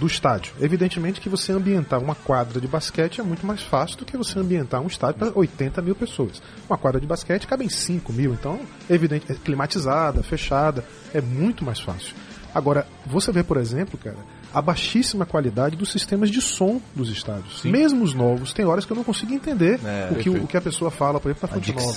[0.00, 0.54] do estádio.
[0.58, 4.38] Evidentemente que você ambientar uma quadra de basquete é muito mais fácil do que você
[4.38, 6.40] ambientar um estádio para 80 mil pessoas.
[6.66, 11.66] Uma quadra de basquete cabe em 5 mil, então, evidente, é climatizada, fechada, é muito
[11.66, 12.14] mais fácil.
[12.54, 14.16] Agora, você vê, por exemplo, cara,
[14.54, 17.62] a baixíssima qualidade dos sistemas de som dos estádios.
[17.62, 20.56] Mesmo os novos, tem horas que eu não consigo entender É, o, que, o que
[20.56, 21.92] a pessoa fala, por exemplo, na A fonte nova.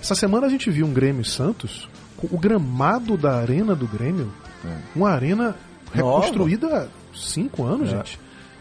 [0.00, 1.88] Essa semana a gente viu um Grêmio Santos,
[2.20, 4.32] o gramado da arena do Grêmio,
[4.94, 5.54] uma arena
[5.92, 8.18] reconstruída há cinco anos, gente.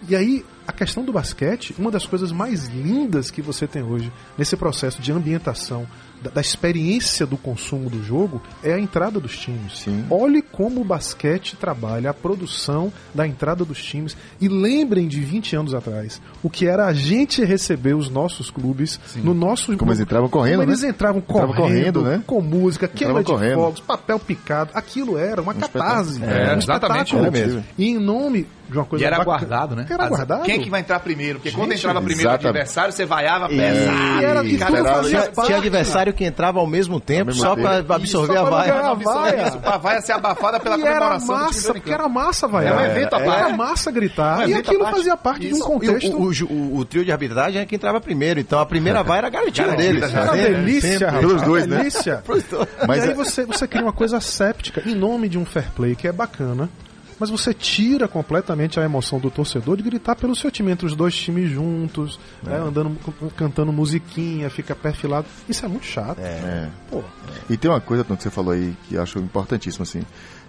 [0.08, 4.12] E aí, a questão do basquete, uma das coisas mais lindas que você tem hoje
[4.38, 5.88] nesse processo de ambientação,
[6.24, 9.80] da, da experiência do consumo do jogo, é a entrada dos times.
[9.80, 10.06] Sim.
[10.10, 14.16] Olhe como o basquete trabalha a produção da entrada dos times.
[14.40, 19.00] E lembrem de 20 anos atrás, o que era a gente receber os nossos clubes
[19.18, 19.76] no nosso.
[19.78, 20.90] Como eles entravam correndo, Como eles né?
[20.90, 22.24] entravam Entravam correndo, correndo, né?
[22.26, 23.56] com música, queima de correndo.
[23.56, 24.72] fogos, papel picado.
[24.74, 26.24] Aquilo era uma catarse.
[26.24, 27.22] É, um exatamente, espetáculo.
[27.22, 27.64] era mesmo.
[27.78, 29.86] E em nome de uma coisa E era bacana- aguardado, né?
[29.90, 30.44] Era aguardado.
[30.44, 31.40] Quem que vai entrar primeiro?
[31.40, 34.22] Porque quando Gente, entrava primeiro o adversário, você vaiava pesado.
[34.22, 35.46] E era- e Cara, tudo era- fazia Tinha, parte.
[35.48, 38.74] tinha adversário que entrava ao mesmo tempo mesmo só para absorver Isso, a pra vaia.
[38.74, 39.48] a vaia.
[39.48, 42.68] Isso, pra vaia ser abafada pela E era comemoração time massa, porque era massa, vai.
[42.68, 44.50] É um evento à Era massa gritar.
[44.50, 46.18] E aquilo fazia parte de um contexto.
[46.18, 50.14] O, trio de arbitragem é quem entrava primeiro, então a primeira vai era garantida deles.
[50.14, 51.12] Era delícia.
[51.14, 51.78] Pelos dois, né?
[51.78, 52.24] delícia.
[52.88, 55.70] Mas e aí é- você, você cria uma coisa séptica em nome de um fair
[55.76, 56.70] play que é bacana,
[57.20, 60.96] mas você tira completamente a emoção do torcedor de gritar pelo seu time, entre os
[60.96, 62.98] dois times juntos, né, andando,
[63.36, 65.28] cantando musiquinha, fica perfilado.
[65.48, 66.20] Isso é muito chato.
[66.20, 66.70] É.
[66.90, 67.04] Pô,
[67.50, 70.04] E tem uma coisa que você falou aí que eu acho importantíssimo, assim.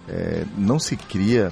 [0.07, 1.51] É, não se cria.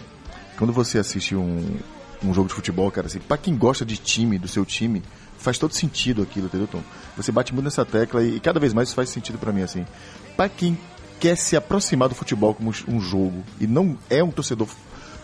[0.58, 1.78] Quando você assiste um,
[2.24, 5.02] um jogo de futebol, cara, assim, pra quem gosta de time, do seu time,
[5.38, 6.82] faz todo sentido aquilo, entendeu, Tom?
[7.18, 9.62] Você bate muito nessa tecla e, e cada vez mais isso faz sentido pra mim,
[9.62, 9.86] assim.
[10.38, 10.78] Pra quem
[11.20, 14.68] quer se aproximar do futebol como um jogo e não é um torcedor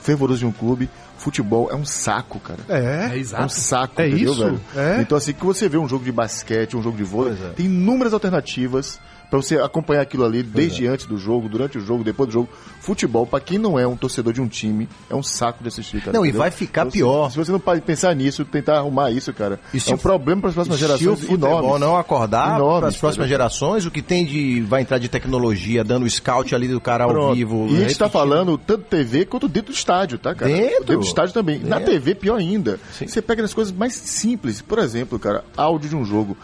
[0.02, 2.60] fervoroso de um clube, Futebol é um saco, cara.
[2.70, 2.78] É.
[2.78, 3.54] É É um exato.
[3.54, 4.42] saco, É entendeu, isso?
[4.44, 4.62] velho?
[4.74, 5.02] É.
[5.02, 7.50] Então, assim, que você vê um jogo de basquete, um jogo de vôlei, é.
[7.50, 12.04] tem inúmeras alternativas pra você acompanhar aquilo ali desde antes do jogo, durante o jogo,
[12.04, 12.50] depois do jogo.
[12.82, 16.00] Futebol, pra quem não é um torcedor de um time, é um saco de assistir,
[16.00, 16.14] cara.
[16.14, 16.40] Não, e entendeu?
[16.40, 17.30] vai ficar Então, pior.
[17.30, 20.02] Se, você não pode pensar nisso, tentar arrumar isso, cara, E se é um o-
[20.02, 21.80] problema para as próximas Se o gerações futebol enormes.
[21.82, 23.28] não acordar para as próximas entendeu?
[23.28, 24.62] gerações, o que tem de.
[24.62, 27.36] vai entrar de tecnologia, dando scout ali do cara ao Pronto.
[27.36, 27.68] vivo.
[27.70, 28.10] E a gente tá repetindo.
[28.12, 30.52] falando tanto TV quanto dentro do estádio, tá, cara?
[30.52, 30.98] Dentro?
[30.98, 31.60] do estádio também.
[31.60, 31.94] Na Dentro.
[31.94, 32.80] TV, pior ainda.
[32.94, 33.08] Sim.
[33.08, 34.62] Você pega as coisas mais simples.
[34.62, 36.36] Por exemplo, cara, áudio de um jogo.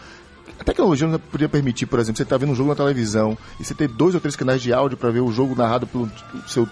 [0.66, 3.72] Tecnologia não podia permitir, por exemplo, você tá vendo um jogo na televisão e você
[3.72, 6.10] ter dois ou três canais de áudio para ver o jogo narrado pelo
[6.48, 6.68] seu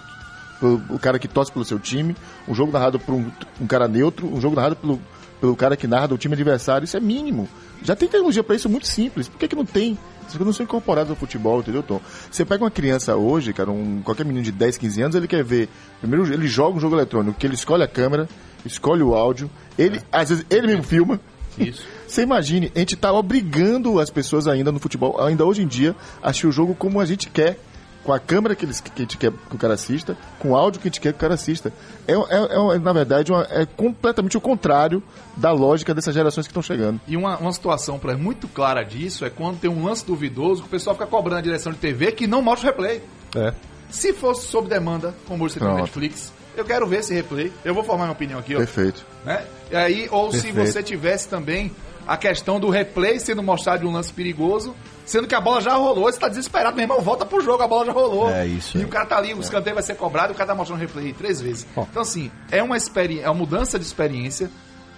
[0.59, 2.13] pelo o cara que torce pelo seu time,
[2.45, 5.01] um jogo narrado por um, um cara neutro, um jogo narrado pelo,
[5.39, 6.83] pelo cara que narra do time adversário.
[6.83, 7.47] Isso é mínimo.
[7.83, 9.29] Já tem tecnologia para isso muito simples.
[9.29, 9.97] Por que, que não tem?
[10.23, 12.01] Coisas não são incorporadas ao futebol, entendeu, Tom?
[12.29, 15.43] Você pega uma criança hoje, cara, um, qualquer menino de 10, 15 anos, ele quer
[15.43, 15.69] ver.
[16.01, 18.27] Primeiro, ele joga um jogo eletrônico, que ele escolhe a câmera,
[18.65, 21.19] escolhe o áudio, ele, às vezes, ele mesmo filma.
[21.57, 21.85] Isso.
[22.15, 25.93] Você imagine, a gente tá obrigando as pessoas ainda no futebol, ainda hoje em dia,
[26.23, 27.59] a assistir o jogo como a gente quer.
[28.05, 30.55] Com a câmera que, eles, que a gente quer que o cara assista, com o
[30.55, 31.73] áudio que a gente quer que o cara assista.
[32.07, 35.03] É, é- é, na verdade, uma- é completamente o contrário
[35.35, 37.01] da lógica dessas gerações que estão chegando.
[37.05, 40.67] E uma, uma situação pra, muito clara disso é quando tem um lance duvidoso que
[40.67, 43.01] o pessoal fica cobrando a direção de TV que não mostra o replay.
[43.35, 43.53] É.
[43.89, 45.81] Se fosse sob demanda, como você tem Pronto.
[45.81, 47.51] Netflix, eu quero ver esse replay.
[47.65, 48.59] Eu vou formar minha opinião aqui, ó.
[48.59, 49.03] Perfeito.
[49.25, 49.43] né?
[49.71, 50.71] E aí, ou se Perfeito.
[50.71, 51.71] você tivesse também
[52.07, 54.75] a questão do replay sendo mostrado de um lance perigoso,
[55.05, 57.67] sendo que a bola já rolou, você tá desesperado, meu irmão, volta pro jogo, a
[57.67, 58.29] bola já rolou.
[58.29, 58.85] É isso E aí.
[58.85, 60.81] o cara tá ali, o escanteio vai ser cobrado, e o cara tá mostrando o
[60.81, 61.65] replay três vezes.
[61.75, 64.49] Então, assim, é uma experiência, é uma mudança de experiência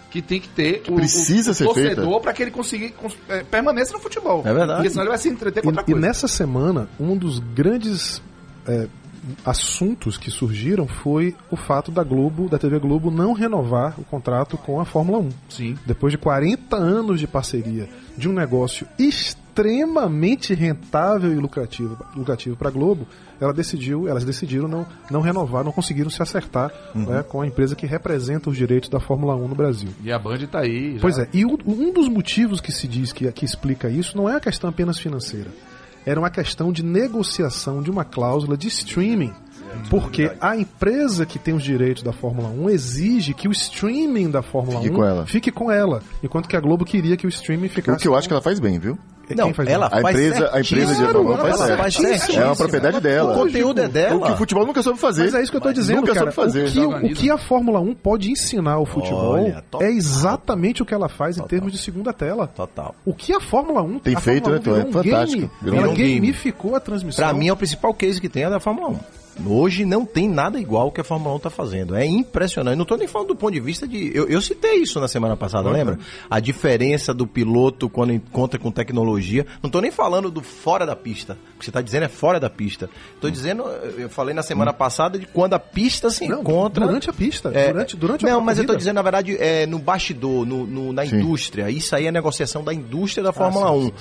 [0.10, 3.18] que tem que ter o, precisa o, o ser torcedor para que ele consiga cons-
[3.28, 4.42] é, permaneça no futebol.
[4.46, 4.76] É verdade.
[4.76, 6.08] Porque senão ele vai se entreter com outra E, e coisa.
[6.08, 8.22] nessa semana, um dos grandes
[8.66, 8.88] é,
[9.46, 14.58] assuntos que surgiram foi o fato da Globo, da TV Globo, não renovar o contrato
[14.58, 15.30] com a Fórmula 1.
[15.50, 15.76] Sim.
[15.86, 18.88] Depois de 40 anos de parceria de um negócio
[19.58, 23.08] extremamente rentável e lucrativo, lucrativo para a Globo,
[23.40, 27.76] ela decidiu, elas decidiram não, não renovar, não conseguiram se acertar né, com a empresa
[27.76, 29.90] que representa os direitos da Fórmula 1 no Brasil.
[30.04, 30.96] E a Band tá aí.
[30.96, 34.16] já- Pois é, e o- um dos motivos que se diz que, que explica isso
[34.18, 35.50] não é a questão apenas financeira.
[36.08, 39.34] Era uma questão de negociação de uma cláusula de streaming.
[39.90, 44.42] Porque a empresa que tem os direitos da Fórmula 1 exige que o streaming da
[44.42, 45.26] Fórmula Fique 1 com ela.
[45.26, 46.02] fique com ela.
[46.24, 48.00] Enquanto que a Globo queria que o streaming O ficasse.
[48.02, 48.98] que eu acho que ela faz bem, viu?
[49.36, 49.88] Não, faz ela?
[49.88, 53.34] A faz empresa- a empresa de 1 faz Ela faz É uma propriedade dela.
[53.36, 54.32] O conteúdo é O que dela.
[54.34, 55.24] o futebol nunca soube fazer.
[55.26, 56.32] Mas é isso que eu tô dizendo, Nunca cara.
[56.32, 56.68] soube fazer.
[56.68, 59.88] O, que, o que a Fórmula 1 pode ensinar ao futebol Olha, total.
[59.88, 62.48] é exatamente o que ela faz em termos de segunda tela.
[62.48, 62.96] Total.
[63.06, 64.72] O que a Fórmula 1 Tem a feito, Fórmula né, Tom?
[64.72, 65.38] É 1 virou um fantástico.
[65.42, 66.16] Game, Virou ela um game.
[66.16, 67.26] gamificou a transmissão.
[67.26, 69.00] Pra mim é o principal case que tem é da Fórmula 1.
[69.46, 71.96] Hoje não tem nada igual que a Fórmula 1 tá fazendo.
[71.96, 72.78] É impressionante.
[72.78, 74.12] Não tô nem falando do ponto de vista de.
[74.16, 76.00] Eu, eu citei isso na semana passada, lembra?
[76.30, 79.46] A diferença do piloto quando encontra com tecnologia.
[79.62, 81.38] Não tô nem falando do fora da pista.
[81.56, 82.90] O que você tá dizendo é fora da pista.
[83.22, 83.64] Tô dizendo,
[83.98, 86.86] eu falei na semana passada de quando a pista se Não, encontra.
[86.86, 87.52] durante a pista.
[87.54, 88.78] É, durante, durante a não, mas eu corrida.
[88.78, 91.18] dizendo, na verdade, é, no bastidor, no, no- na Sim.
[91.18, 91.70] indústria.
[91.70, 93.92] Isso aí é negociação da indústria Ah, da Fórmula 1.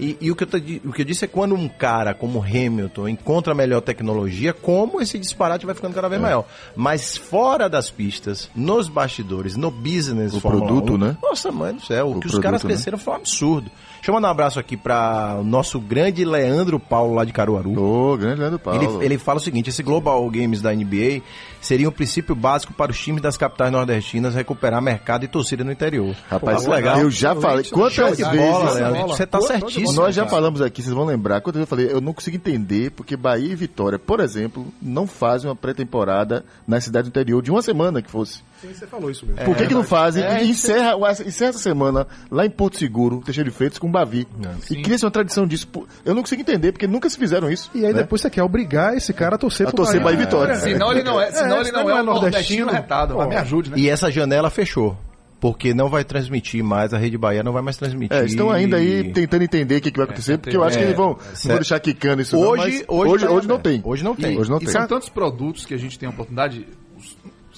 [0.00, 0.48] E, e o, que eu
[0.86, 5.18] o que eu disse é quando um cara como Hamilton encontra melhor tecnologia, como esse
[5.18, 6.44] disparate vai ficando cada vez maior.
[6.74, 11.16] Mas fora das pistas, nos bastidores, no business O Fórmula produto, 1, né?
[11.22, 12.70] Nossa, mãe do céu, o, O que os produto, caras né?
[12.70, 13.70] cresceram foi um absurdo.
[13.96, 17.76] Deixa eu mandar um abraço aqui para o nosso grande Leandro Paulo lá de Caruaru.
[17.76, 18.80] Ô, grande Leandro Paulo.
[19.00, 21.22] Ele, ele fala o seguinte: esse Global Games da NBA
[21.60, 25.72] seria um princípio básico para os times das capitais nordestinas recuperar mercado e torcida no
[25.72, 26.14] interior.
[26.30, 27.00] Rapaz, Pô, legal.
[27.00, 27.64] eu já falei.
[27.64, 28.36] Quantas Show de vezes...
[28.38, 29.06] bola.
[29.08, 29.92] Você tá certíssimo.
[29.92, 30.30] Nós já cara.
[30.36, 33.56] falamos aqui, vocês vão lembrar, quando eu falei, eu não consigo entender porque Bahia e
[33.56, 38.10] Vitória, por exemplo, não fazem uma pré-temporada na cidade do interior de uma semana que
[38.10, 38.42] fosse.
[38.60, 39.44] Sim, você falou isso mesmo.
[39.44, 40.24] Por que, que não fazem?
[40.24, 43.90] É, e encerra, o- encerra essa semana lá em Porto Seguro, Teixeira de Freitas, com
[43.90, 44.26] Bavi.
[44.70, 45.68] e cria-se uma tradição disso.
[46.04, 47.70] Eu não consigo entender, porque nunca se fizeram isso.
[47.74, 48.00] E aí né?
[48.00, 50.54] depois você quer obrigar esse cara a torcer A pro torcer Bahia e Vitória.
[50.56, 52.70] Senão ele não é, senão É, ele não é, não é um nordestino nordestino.
[52.70, 53.14] retado.
[53.14, 53.26] Pô.
[53.26, 53.78] me ajude, né?
[53.78, 54.96] E essa janela fechou.
[55.38, 58.16] Porque não vai transmitir mais, a Rede Bahia não vai mais transmitir.
[58.16, 60.82] É, estão ainda aí tentando entender o que, que vai acontecer, porque eu acho que
[60.82, 63.48] é, eles vão, não vão deixar quicando isso não, Hoje, mas hoje, hoje, tá hoje
[63.48, 63.80] não tem.
[63.84, 64.34] Hoje não tem.
[64.34, 64.68] E, Hoje não e tem.
[64.68, 66.66] são tantos produtos que a gente tem a oportunidade.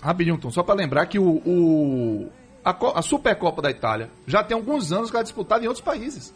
[0.02, 2.28] Rapidinho, Tom, só para lembrar que o, o-
[2.64, 5.84] a, a Supercopa da Itália já tem alguns anos que ela é disputada em outros
[5.84, 6.34] países.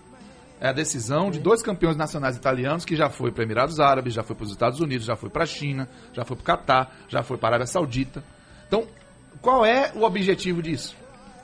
[0.61, 4.23] É a decisão de dois campeões nacionais italianos que já foi para Emirados Árabes, já
[4.23, 6.97] foi para os Estados Unidos, já foi para a China, já foi para o Catar,
[7.09, 8.23] já foi para a Arábia Saudita.
[8.69, 8.85] Então,
[9.41, 10.97] qual é o objetivo disso?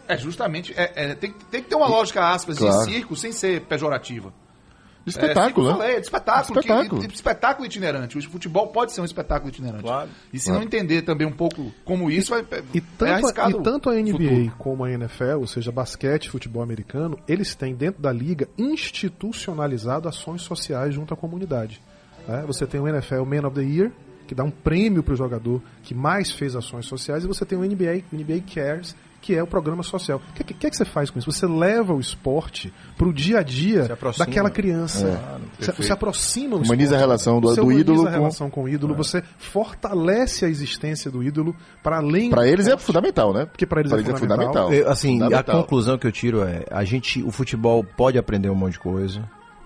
[0.08, 0.72] É justamente.
[0.76, 2.86] é- é- tem, tem que ter uma lógica, aspas, Claro.
[2.86, 4.32] de circo sem ser pejorativa.
[5.04, 5.78] De espetáculo, é, né?
[5.78, 6.58] Falei, de espetáculo.
[6.60, 7.00] Espetáculo.
[7.00, 8.18] Que, de espetáculo itinerante.
[8.18, 9.82] O futebol pode ser um espetáculo itinerante.
[9.84, 10.10] Claro.
[10.30, 12.40] E se não entender também um pouco como isso, vai,
[12.74, 14.52] E é tanto, a, arriscado e tanto a NBA futuro.
[14.58, 20.08] como a NFL, ou seja, basquete e futebol americano, eles têm dentro da liga institucionalizado
[20.08, 21.80] ações sociais junto à comunidade.
[22.26, 22.44] né?
[22.46, 23.90] Você tem o NFL Man of the Year,
[24.26, 27.56] que dá um prêmio para o jogador que mais fez ações sociais, e você tem
[27.58, 30.20] o NBA, o NBA Cares, que é o programa social.
[30.30, 31.30] O que, que, que é que você faz com isso?
[31.30, 35.20] Você leva o esporte para o dia a dia daquela criança.
[35.58, 36.94] você, você aproxima o Humaniza esporte.
[36.94, 40.44] a relação do- Você do humaniza ídolo a com- relação com o ídolo, você fortalece
[40.44, 43.44] a existência do ídolo para além do eles é fundamental, né?
[43.46, 44.72] Porque pra eles é fundamental.
[44.72, 45.62] Eu, assim, a Fundamental.
[45.62, 49.20] conclusão que eu tiro é, a gente, o futebol pode aprender um monte de coisa,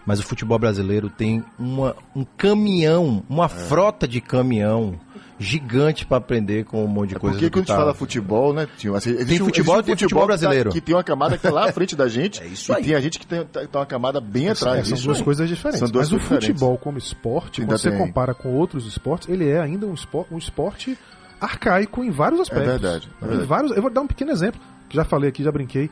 [0.07, 4.99] mas o futebol brasileiro tem uma, um caminhão, uma frota de caminhão
[5.43, 7.35] gigante pra aprender com um monte de coisa.
[7.35, 8.95] Porque do quando a gente tá- fala futebol, né, tio?
[8.95, 10.71] Assim, existe Tem futebol, um tem futebol que tá- brasileiro.
[10.71, 12.41] Que, tem uma camada que tá lá à frente da gente.
[12.43, 12.85] É isso e aí.
[12.85, 14.87] tem a gente que tem, tá, tá uma camada bem É, atrás.
[14.89, 15.25] são Isso duas aí.
[15.25, 15.79] coisas diferentes.
[15.81, 16.61] São duas Mas o coisas diferentes.
[16.61, 17.99] futebol como esporte, Ainda quando você tem.
[17.99, 20.97] compara com outros esportes, ele é ainda um esporte, um esporte
[21.41, 22.67] arcaico em vários aspectos.
[22.69, 23.49] verdade, é Em verdade.
[23.49, 25.91] vários, eu vou dar um pequeno exemplo, que já falei aqui, já brinquei.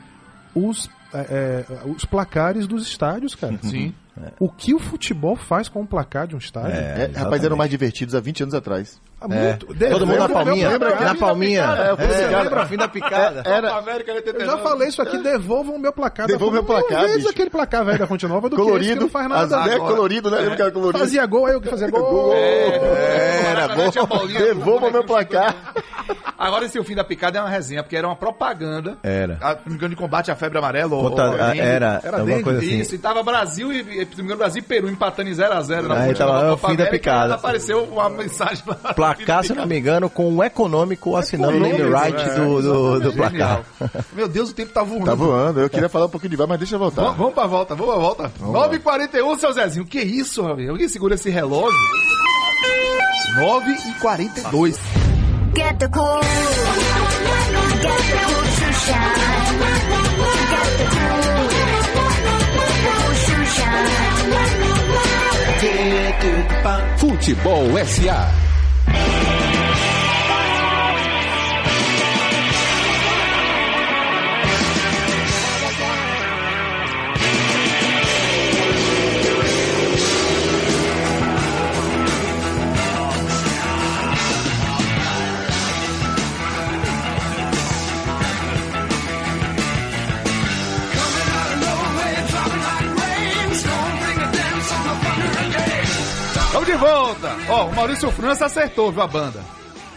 [0.54, 3.58] Os, é, é, os placares dos estádios, cara.
[3.62, 3.94] Sim.
[4.38, 6.72] O que o futebol faz com o placar de um estádio?
[6.76, 9.00] É, rapaz, eram mais divertidos há 20 anos atrás.
[9.20, 9.28] Há É.
[9.28, 11.62] muito- Todo mundo na palminha, lembra- na palminha.
[11.62, 12.66] É, você É, lembra?
[12.66, 13.42] Fim da picada.
[13.44, 16.26] Era, América Eu já falei isso aqui, devolvam o meu placar.
[16.26, 17.28] da Devolva Fonte- meu placar, bicho.
[17.28, 19.00] aquele placar velho da Fonte Nova do que esse que colorido.
[19.02, 19.64] não faz nada.
[19.66, 20.38] Né, colorido, né?
[20.38, 20.98] Lembra que era colorido?
[20.98, 22.00] Fazia gol, aí eu que fazia gol.
[22.10, 22.34] Gol.
[22.34, 24.26] Era bom.
[24.26, 25.54] Devolva meu placar.
[26.38, 28.96] Agora esse o fim da picada é uma resenha, porque era uma propaganda.
[29.02, 29.36] Era.
[29.42, 30.94] A, se me engano, de combate à febre amarela.
[30.96, 32.78] ou- Conta- ou a- era, Era alguma coisa assim.
[32.80, 34.04] Isso, e tava Brasil e, e,
[34.36, 37.34] Brasil e Peru empatando em 0x0 na Aí Fonte tava, é o fim da picada.
[37.34, 38.94] e Apareceu uma mensagem lá.
[39.16, 43.00] Placar, se não me engano, com um econômico assinando o name right é, do, do,
[43.00, 43.62] do placar.
[44.14, 45.06] Meu Deus, o tempo tá voando.
[45.06, 45.60] Tá voando.
[45.60, 47.02] Eu queria falar um pouquinho de VAR, mas deixa eu voltar.
[47.02, 48.32] Vamos, vamos pra volta, vamos pra volta.
[48.40, 49.84] 9h41, seu Zezinho.
[49.84, 50.70] Que isso, Ravel?
[50.70, 51.78] Alguém segura esse relógio?
[53.36, 54.78] 9h42.
[55.54, 56.20] Get the cool.
[57.80, 59.14] Get the cool to shine.
[60.50, 61.20] Get the cool.
[62.54, 63.90] The cool to shine.
[66.98, 68.49] Futebol SA.
[68.92, 69.19] Bye.
[96.60, 97.36] Vamos de volta.
[97.48, 99.40] Ó, o Maurício França acertou, viu, a banda.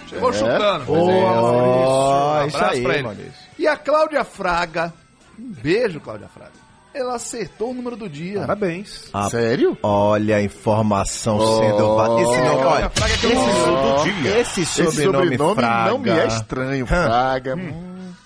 [0.08, 0.34] Chegou É?
[0.34, 0.86] chutando.
[0.86, 2.44] Boa, Maurício.
[2.44, 3.04] Um Isso abraço aí, pra ele.
[3.04, 3.34] Maurício.
[3.60, 4.94] E a Cláudia Fraga,
[5.40, 6.52] um beijo, Cláudia Fraga.
[6.94, 8.42] Ela acertou o número do dia.
[8.42, 9.10] Parabéns.
[9.12, 9.76] Ah, Sério?
[9.82, 11.96] Olha a informação sendo...
[11.96, 15.90] va- Esse nome, olha, Fraga eu esse, esse Esse sobrenome, Fraga...
[15.90, 16.86] não me é estranho.
[16.86, 17.56] Fraga.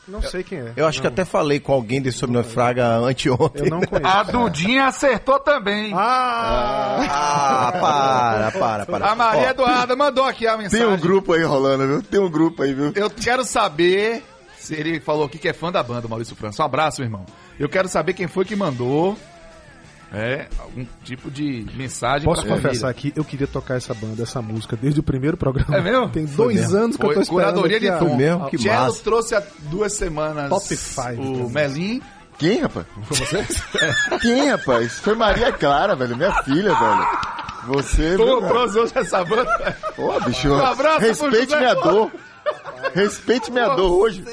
[0.07, 0.73] Não sei quem é.
[0.75, 3.65] Eu acho que até falei com alguém desse sobrenome Fraga anteontem.
[3.65, 4.07] Eu não conheço.
[4.07, 5.91] A Dudinha acertou também.
[5.93, 9.11] Ah, para, para, para.
[9.11, 10.85] A Maria Ó, Eduarda mandou aqui a mensagem.
[10.85, 12.01] Tem um grupo aí rolando, viu?
[12.01, 12.93] Tem um grupo aí, viu?
[12.95, 14.23] Eu quero saber
[14.57, 16.61] se ele falou aqui que é fã da banda, Maurício França.
[16.63, 17.25] Um abraço, meu irmão.
[17.59, 19.17] Eu quero saber quem foi que mandou
[20.13, 24.75] é, algum tipo de mensagem Posso confessar aqui, eu queria tocar essa banda, essa música,
[24.75, 25.77] desde o primeiro programa.
[25.77, 26.09] É mesmo?
[26.09, 26.77] Tem Foi dois mesmo.
[26.77, 27.53] anos que eu tô Foi esperando.
[27.61, 28.15] curadoria de tom.
[28.15, 28.49] mesmo?
[28.49, 29.03] Que Cello massa.
[29.03, 31.49] trouxe há duas semanas Top five, o.
[31.49, 32.01] Melim.
[32.37, 32.85] Quem, rapaz?
[34.21, 34.99] Quem, rapaz?
[34.99, 36.15] Foi Maria Clara, velho.
[36.15, 37.07] Minha filha, velho.
[37.67, 38.47] Você, velho?
[38.47, 39.75] trouxe hoje essa banda.
[39.95, 40.49] Pô, bicho.
[40.49, 42.11] Um abraço Respeite minha dor.
[42.93, 44.23] Respeite minha dor hoje.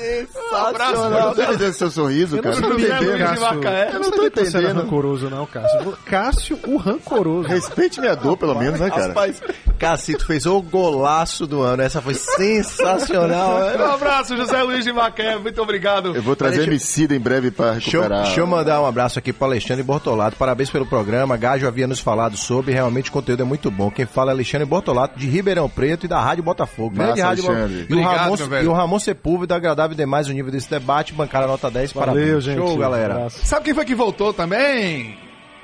[0.52, 2.54] Um abraço Eu não tô entendendo seu sorriso, cara.
[2.56, 3.18] Eu não tô entendendo.
[3.18, 3.40] Cássio...
[3.42, 3.90] Macaé.
[3.92, 4.76] Eu não tô era entendendo.
[4.82, 5.98] rancoroso, não, Cássio.
[6.06, 7.48] Cássio, o rancoroso.
[7.48, 9.08] Respeite minha dor, pelo menos, né, cara?
[9.08, 9.42] Rapaz,
[9.78, 11.82] Cacito fez o golaço do ano.
[11.82, 13.58] Essa foi sensacional.
[13.84, 15.36] Um abraço, José Luiz de Macaé.
[15.36, 16.14] Muito obrigado.
[16.14, 18.24] Eu vou trazer Deixa- Emicida em breve Deixa eu, recuperar.
[18.24, 20.36] deixa eu mandar um abraço aqui para Alexandre Bortolato.
[20.36, 21.36] Parabéns pelo programa.
[21.36, 22.72] Gajo havia nos falado sobre.
[22.72, 23.90] Realmente o conteúdo é muito bom.
[23.90, 26.94] Quem fala é Alexandre Bortolato, de Ribeirão Preto e da Rádio Botafogo.
[26.94, 27.86] Grande Rádio Alexandre.
[28.04, 28.64] E Obrigado, Ramon, meu velho.
[28.64, 31.12] e o Ramon Sepúlveda, agradável demais o nível desse debate.
[31.12, 31.92] Bancária nota 10.
[31.92, 32.44] Valeu, Parabéns.
[32.44, 32.56] gente.
[32.58, 33.18] Show, galera.
[33.18, 33.30] Um.
[33.30, 35.18] Sabe quem foi que voltou também?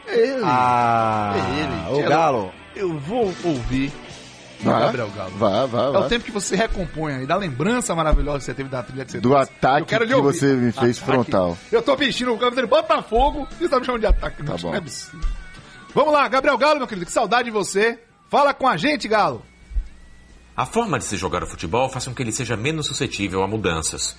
[0.07, 0.43] Ele.
[0.45, 1.35] Ah,
[1.93, 2.01] Ele.
[2.05, 2.53] o Galo.
[2.75, 3.93] Eu vou ouvir
[4.61, 5.31] o Vá, Gabriel Galo.
[5.37, 6.01] vá, vá, É vá.
[6.01, 9.13] o tempo que você recompõe aí, da lembrança maravilhosa que você teve da trilha que
[9.13, 9.51] você Do trouxe.
[9.59, 10.39] ataque Eu quero lhe que ouvir.
[10.39, 11.13] você me fez Ataque.
[11.13, 11.59] frontal.
[11.73, 14.43] Eu tô vestindo o campo dele Botafogo e você tá me chamando de ataque.
[14.43, 14.75] Tá Não, bom.
[14.75, 14.83] é.
[15.95, 17.99] Vamos lá, Gabriel Galo, meu querido, que saudade de você.
[18.29, 19.43] Fala com a gente, Galo.
[20.61, 23.49] A forma de se jogar o futebol faz com que ele seja menos suscetível a
[23.49, 24.15] mudanças.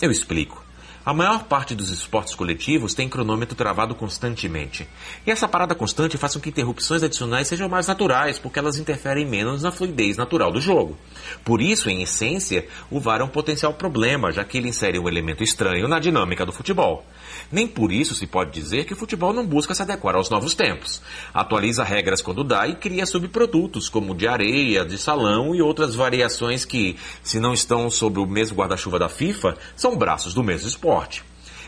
[0.00, 0.64] Eu explico.
[1.04, 4.88] A maior parte dos esportes coletivos tem cronômetro travado constantemente.
[5.26, 9.26] E essa parada constante faz com que interrupções adicionais sejam mais naturais, porque elas interferem
[9.26, 10.96] menos na fluidez natural do jogo.
[11.44, 15.08] Por isso, em essência, o VAR é um potencial problema, já que ele insere um
[15.08, 17.04] elemento estranho na dinâmica do futebol.
[17.50, 20.54] Nem por isso se pode dizer que o futebol não busca se adequar aos novos
[20.54, 21.02] tempos.
[21.34, 26.64] Atualiza regras quando dá e cria subprodutos, como de areia, de salão e outras variações
[26.64, 30.91] que, se não estão sob o mesmo guarda-chuva da FIFA, são braços do mesmo esporte.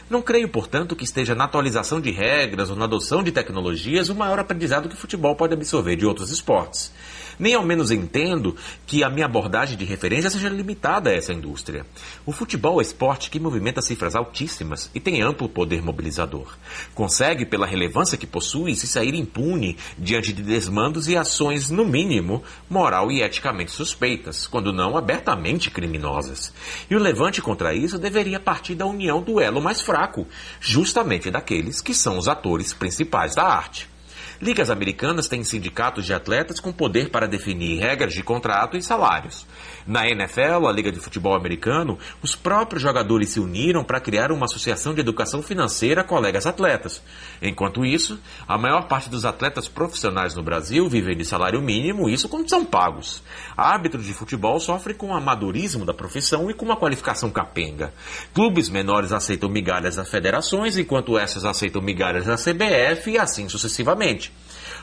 [0.09, 4.15] Não creio, portanto, que esteja na atualização de regras ou na adoção de tecnologias o
[4.15, 6.93] maior aprendizado que o futebol pode absorver de outros esportes.
[7.39, 8.57] Nem ao menos entendo
[8.87, 11.87] que a minha abordagem de referência seja limitada a essa indústria.
[12.25, 16.57] O futebol é esporte que movimenta cifras altíssimas e tem amplo poder mobilizador.
[16.95, 22.43] Consegue, pela relevância que possui, se sair impune diante de desmandos e ações, no mínimo,
[22.69, 26.53] moral e eticamente suspeitas, quando não abertamente criminosas.
[26.91, 30.27] E o levante contra isso deveria partir da união do elo mais fraco,
[30.61, 33.94] justamente daqueles que são os atores principais da arte.
[34.41, 39.47] Ligas americanas têm sindicatos de atletas com poder para definir regras de contrato e salários.
[39.87, 44.47] Na NFL, a Liga de Futebol Americano, os próprios jogadores se uniram para criar uma
[44.47, 47.03] associação de educação financeira a colegas atletas.
[47.41, 48.19] Enquanto isso,
[48.49, 52.65] a maior parte dos atletas profissionais no Brasil vivem de salário mínimo, isso quando são
[52.65, 53.23] pagos.
[53.57, 57.93] Árbitros de futebol sofrem com o amadorismo da profissão e com uma qualificação capenga.
[58.33, 64.33] Clubes menores aceitam migalhas das federações, enquanto essas aceitam migalhas da CBF e assim sucessivamente.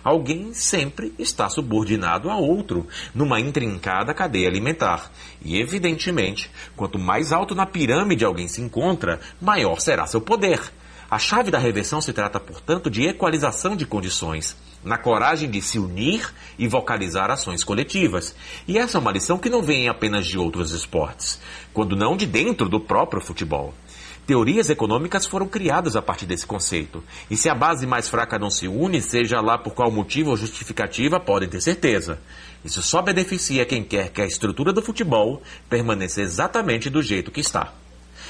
[0.03, 5.11] Alguém sempre está subordinado a outro numa intrincada cadeia alimentar.
[5.43, 10.59] E, evidentemente, quanto mais alto na pirâmide alguém se encontra, maior será seu poder.
[11.11, 15.77] A chave da reversão se trata, portanto, de equalização de condições, na coragem de se
[15.77, 18.33] unir e vocalizar ações coletivas.
[18.65, 21.41] E essa é uma lição que não vem apenas de outros esportes,
[21.73, 23.73] quando não de dentro do próprio futebol.
[24.31, 27.03] Teorias econômicas foram criadas a partir desse conceito.
[27.29, 30.37] E se a base mais fraca não se une, seja lá por qual motivo ou
[30.37, 32.17] justificativa, podem ter certeza.
[32.63, 37.41] Isso só beneficia quem quer que a estrutura do futebol permaneça exatamente do jeito que
[37.41, 37.73] está.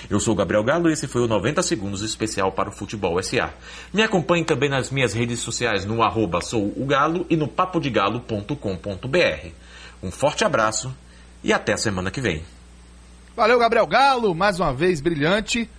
[0.09, 3.53] Eu sou Gabriel Galo e esse foi o 90 Segundos especial para o Futebol SA.
[3.93, 6.39] Me acompanhe também nas minhas redes sociais no arroba
[6.79, 9.49] Galo e no papodigalo.com.br.
[10.01, 10.91] Um forte abraço
[11.43, 12.43] e até a semana que vem.
[13.35, 15.69] Valeu, Gabriel Galo, mais uma vez brilhante.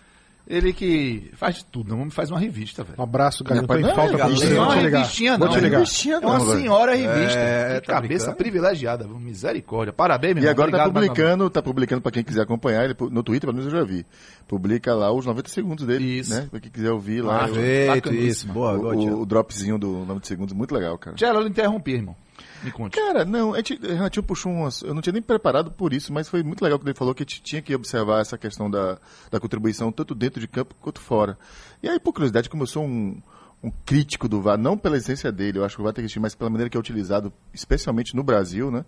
[0.55, 2.97] Ele que faz de tudo, não me faz uma revista, velho.
[3.01, 4.55] Um abraço, em não é falta revista, você.
[4.55, 4.99] Não é Vou te uma ligar.
[4.99, 5.55] revistinha, Vou não.
[5.55, 5.79] te ligar.
[5.79, 7.39] Revistinha É uma não, senhora revista.
[7.39, 8.37] É, que tá cabeça brincando?
[8.37, 9.93] privilegiada, misericórdia.
[9.95, 11.09] Parabéns, meu E agora tá Obrigado vez.
[11.09, 14.05] publicando, tá publicando pra quem quiser acompanhar, ele no Twitter, pelo menos eu já vi.
[14.47, 16.35] Publica lá os 90 segundos dele, Isso.
[16.35, 16.47] né?
[16.51, 17.47] Pra quem quiser ouvir lá.
[17.47, 18.27] Ah, o- Feito Bacaníssimo.
[18.29, 21.17] isso, boa, o, boa, o, o dropzinho do 90 segundos, muito legal, cara.
[21.17, 22.15] Tchela, eu interrompi, irmão.
[22.63, 22.97] Me conte.
[22.97, 24.83] Cara, não, a gente, o Renatinho puxou umas.
[24.83, 27.23] Eu não tinha nem preparado por isso, mas foi muito legal que ele falou que
[27.23, 28.99] a gente tinha que observar essa questão da,
[29.31, 31.37] da contribuição, tanto dentro de campo quanto fora.
[31.83, 33.21] E aí, por curiosidade, como eu sou um,
[33.63, 36.07] um crítico do VAR, não pela essência dele, eu acho que o VAR tem que
[36.07, 38.85] existir, mas pela maneira que é utilizado, especialmente no Brasil, né?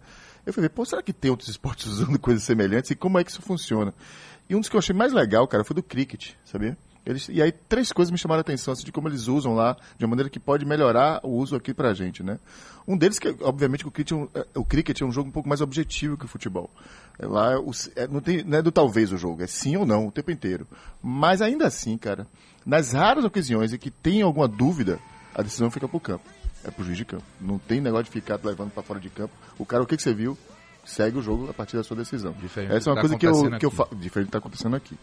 [0.47, 3.31] Eu falei, pô, será que tem outros esportes usando coisas semelhantes e como é que
[3.31, 3.95] isso funciona?
[4.49, 6.77] E um dos que eu achei mais legal, cara, foi do cricket, sabia?
[7.07, 9.77] Eles, e aí, três coisas me chamaram a atenção, assim, de como eles usam lá,
[9.99, 12.39] de uma maneira que pode melhorar o uso aqui pra gente, né?
[12.89, 15.29] Um deles que, obviamente, que o cricket, é um- é- o cricket é um jogo
[15.29, 16.71] um pouco mais objetivo que o futebol.
[17.19, 19.85] É lá, o- é- não, tem, não é do talvez o jogo, é sim ou
[19.85, 20.67] não, o tempo inteiro.
[21.03, 22.27] Mas ainda assim, cara,
[22.65, 24.99] nas raras ocasiões em que tem alguma dúvida,
[25.35, 26.25] a decisão fica pro campo.
[26.67, 27.25] É pro juiz de campo.
[27.39, 29.35] Não tem negócio de ficar levando pra fora de campo.
[29.59, 30.39] O cara, o que, que você viu?
[30.83, 32.33] Segue o jogo a partir da sua decisão.
[32.33, 34.37] Diferente Essa é uma que coisa tá que eu, que eu falo diferente do que
[34.37, 34.99] está acontecendo aqui.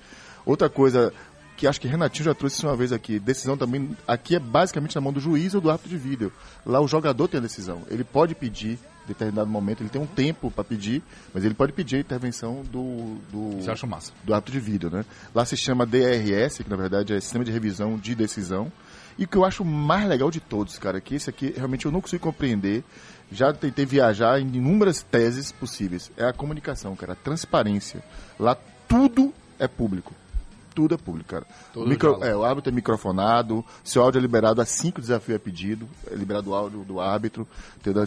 [0.45, 1.13] Outra coisa
[1.61, 4.95] que acho que Renatinho já trouxe isso uma vez aqui, decisão também, aqui é basicamente
[4.95, 6.33] na mão do juiz ou do árbitro de vídeo.
[6.65, 7.83] Lá o jogador tem a decisão.
[7.87, 11.71] Ele pode pedir, em determinado momento, ele tem um tempo para pedir, mas ele pode
[11.71, 13.61] pedir a intervenção do, do,
[14.23, 15.05] do árbitro de vídeo, né?
[15.35, 18.71] Lá se chama DRS, que na verdade é Sistema de Revisão de Decisão.
[19.15, 21.91] E o que eu acho mais legal de todos, cara, que esse aqui realmente eu
[21.91, 22.83] não consigo compreender.
[23.31, 26.11] Já tentei viajar em inúmeras teses possíveis.
[26.17, 28.01] É a comunicação, cara, a transparência.
[28.39, 28.57] Lá
[28.87, 30.11] tudo é público.
[30.81, 31.45] Tudo é público, cara.
[31.73, 35.01] Todo O micro- é, o árbitro é microfonado, seu áudio é liberado assim que o
[35.01, 38.03] desafio é pedido, é liberado o áudio do árbitro, entendeu?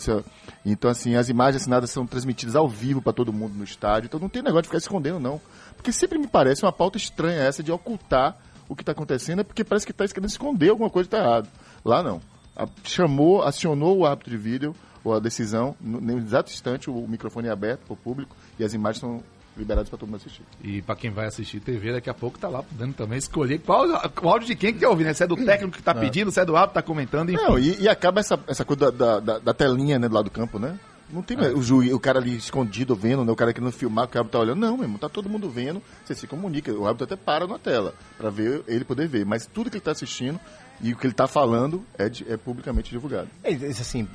[0.66, 4.18] Então, assim, as imagens assinadas são transmitidas ao vivo para todo mundo no estádio, então
[4.18, 5.40] não tem negócio de ficar escondendo, não.
[5.76, 8.36] Porque sempre me parece uma pauta estranha essa de ocultar
[8.68, 11.24] o que está acontecendo, é porque parece que está querendo esconder alguma coisa que está
[11.24, 11.48] errado.
[11.84, 12.20] Lá não.
[12.56, 17.06] A- chamou, acionou o árbitro de vídeo, ou a decisão, no, no exato instante o
[17.06, 19.22] microfone é aberto para o público e as imagens são
[19.56, 20.42] liberadas para todo mundo assistir.
[20.62, 23.86] E pra quem vai assistir TV, daqui a pouco tá lá podendo também escolher qual
[23.88, 25.14] o áudio de quem que quer ouvir, né?
[25.14, 27.42] Se é do técnico que tá pedindo, se é do árbitro que tá comentando, enfim.
[27.42, 30.30] Não, e, e acaba essa, essa coisa da, da, da telinha né, do lado do
[30.30, 30.78] campo, né?
[31.10, 33.30] Não tem o juiz, o cara ali escondido vendo, né?
[33.30, 34.58] o cara querendo filmar, que o árbitro tá olhando.
[34.58, 36.72] Não, meu irmão, tá todo mundo vendo, você se comunica.
[36.72, 39.24] O árbitro até para na tela pra ver ele poder ver.
[39.24, 40.40] Mas tudo que ele tá assistindo
[40.80, 43.28] e o que ele tá falando é, de- é publicamente divulgado.
[43.44, 44.08] É, isso assim,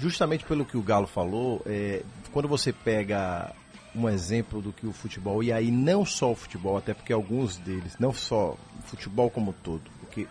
[0.00, 2.02] justamente pelo que o Galo falou, é,
[2.32, 3.52] quando você pega
[3.94, 7.56] um exemplo do que o futebol, e aí não só o futebol, até porque alguns
[7.58, 10.26] deles, não só o futebol como todo, porque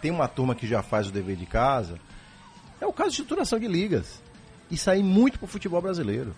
[0.00, 1.98] tem uma turma que já faz o dever de casa,
[2.80, 4.20] é o caso de estruturação de ligas.
[4.70, 6.34] Isso aí muito pro futebol brasileiro.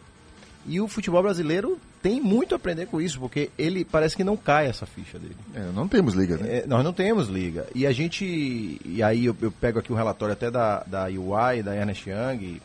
[0.67, 4.37] E o futebol brasileiro tem muito a aprender com isso, porque ele parece que não
[4.37, 5.37] cai essa ficha dele.
[5.55, 6.59] É, não temos liga, né?
[6.59, 7.67] É, nós não temos liga.
[7.75, 8.79] E a gente.
[8.85, 12.61] E aí eu, eu pego aqui um relatório até da, da UI, da Ernest Young,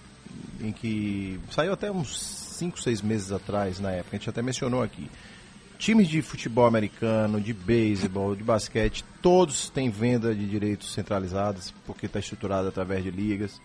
[0.60, 4.82] em que saiu até uns 5, 6 meses atrás, na época, a gente até mencionou
[4.82, 5.10] aqui.
[5.78, 12.06] Times de futebol americano, de beisebol, de basquete, todos têm venda de direitos centralizados, porque
[12.06, 13.60] está estruturado através de ligas.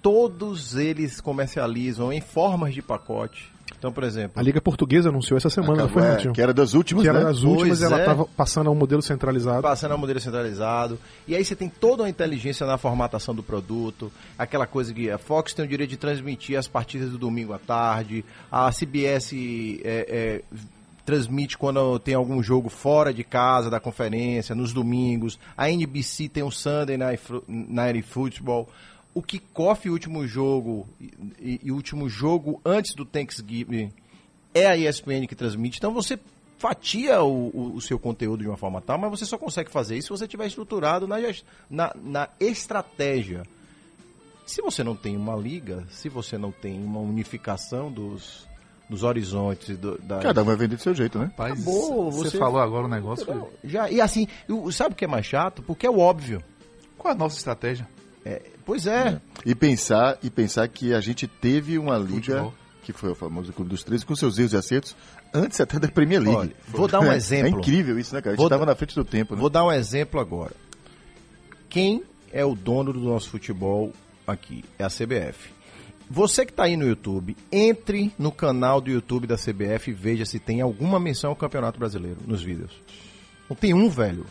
[0.00, 3.55] Todos eles comercializam em formas de pacote.
[3.78, 6.72] Então, por exemplo, A Liga Portuguesa anunciou essa semana, não foi, É, que era das
[6.74, 7.24] últimas, Que era né?
[7.26, 8.00] das últimas Pois e ela é.
[8.00, 9.62] estava passando a um modelo centralizado.
[9.62, 10.98] passando ao modelo centralizado.
[11.26, 14.10] E aí você tem toda uma inteligência na formatação do produto.
[14.38, 17.58] Aquela coisa que a Fox tem o direito de transmitir as partidas do domingo à
[17.58, 18.24] tarde.
[18.50, 19.32] A CBS
[19.84, 20.58] é, é,
[21.04, 25.38] transmite quando tem algum jogo fora de casa da conferência, nos domingos.
[25.56, 28.68] A NBC tem o Sunday Night, Night Football.
[29.16, 30.86] O kickoff, o último jogo,
[31.40, 33.90] e, e o último jogo antes do Thanksgiving
[34.52, 35.78] é a ESPN que transmite.
[35.78, 36.18] Então você
[36.58, 39.96] fatia o, o- o seu conteúdo de uma forma tal, mas você só consegue fazer
[39.96, 41.16] isso se você tiver estruturado na,
[41.70, 43.42] na, na estratégia.
[44.46, 48.46] Se você não tem uma liga, se você não tem uma unificação dos,
[48.88, 51.24] dos horizontes, do, das, Cada um vai vender do seu jeito, né?
[51.26, 53.48] Rapaz, Acabou, você, você- falou agora um negócio.
[53.64, 55.62] Já, e assim, o- sabe o que é mais chato?
[55.62, 56.42] Porque é o óbvio.
[56.98, 57.88] Qual é a nossa estratégia?
[58.28, 59.20] É, pois é.
[59.44, 62.54] E pensar, e pensar que a gente teve uma liga, Futebol.
[62.82, 64.96] que foi o famoso Clube dos 13, com seus erros e acertos,
[65.32, 66.36] antes até da Premier League.
[66.36, 67.46] Olha, vou dar um É- exemplo.
[67.46, 68.30] É incrível isso, né, cara?
[68.30, 69.40] A gente Vou estava dar- na frente do tempo, né?
[69.40, 70.52] Vou dar um exemplo agora.
[71.68, 72.02] Quem
[72.32, 73.92] é o dono do nosso futebol
[74.26, 74.64] aqui?
[74.78, 75.50] É a CBF.
[76.10, 80.24] Você que está aí no YouTube, entre no canal do YouTube da CBF e veja
[80.24, 82.70] se tem alguma menção ao Campeonato Brasileiro nos vídeos.
[83.48, 84.24] Não tem um, velho.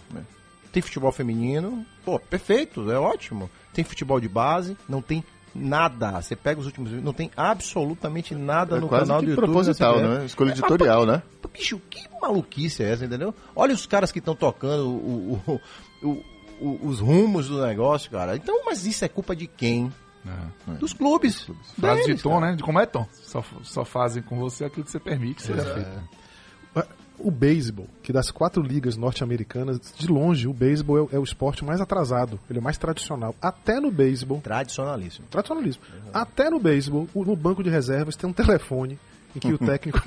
[0.76, 3.49] Tem futebol feminino, pô, perfeito, é ótimo.
[3.73, 5.23] Tem futebol de base, não tem
[5.55, 6.21] nada.
[6.21, 9.45] Você pega os últimos não tem absolutamente nada É no canal do YouTube.
[9.45, 10.26] proposital, né?
[10.26, 11.23] Escolha É, editorial, né?
[11.53, 13.34] Bicho, que maluquice é essa, entendeu?
[13.55, 15.61] Olha os caras que estão tocando o- o-
[16.09, 16.23] o-
[16.59, 18.36] o- os rumos do negócio, cara.
[18.36, 19.89] Então, mas isso é culpa de quem?
[20.78, 21.49] Dos clubes.
[21.80, 22.51] Frase de deles, Tom, cara.
[22.51, 22.55] né?
[22.57, 23.07] De como é, Tom?
[23.13, 25.89] Só, só fazem com você aquilo que você permite que seja feito.
[27.18, 31.24] O beisebol, que das quatro ligas norte-americanas, de longe, o beisebol é, o- é o
[31.24, 32.39] esporte mais atrasado.
[32.49, 33.34] Ele é mais tradicional.
[33.41, 35.26] Até no beisebol, Tradicionalíssimo.
[35.32, 35.82] tradicionalismo.
[36.13, 38.99] Até no beisebol, o- no banco de reservas tem um telefone
[39.36, 39.99] em que o técnico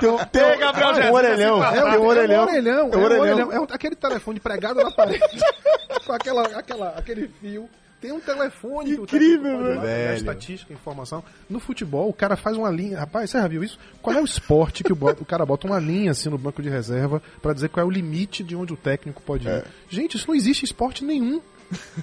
[0.00, 1.64] Tem, um- tem Gabriel um Jesus, orelhão.
[1.64, 2.42] É, Tem um é um orelhão.
[2.44, 2.78] orelhão.
[2.78, 3.22] É um É, um orelhão.
[3.48, 3.52] orelhão.
[3.52, 5.20] É aquele telefone pregado na parede
[6.06, 7.68] com aquela, aquela, aquele fio.
[8.06, 8.92] Tem um telefone.
[8.92, 9.80] Incrível, velho.
[10.16, 11.24] Estatística, informação.
[11.50, 12.98] No futebol, o cara faz uma linha.
[13.00, 13.78] Rapaz, você já viu isso?
[14.00, 16.62] Qual é o esporte que o, bo- o cara bota uma linha assim no banco
[16.62, 19.50] de reserva pra dizer qual é o limite de onde o técnico pode ir?
[19.50, 19.64] É.
[19.88, 21.40] Gente, isso não existe em esporte nenhum.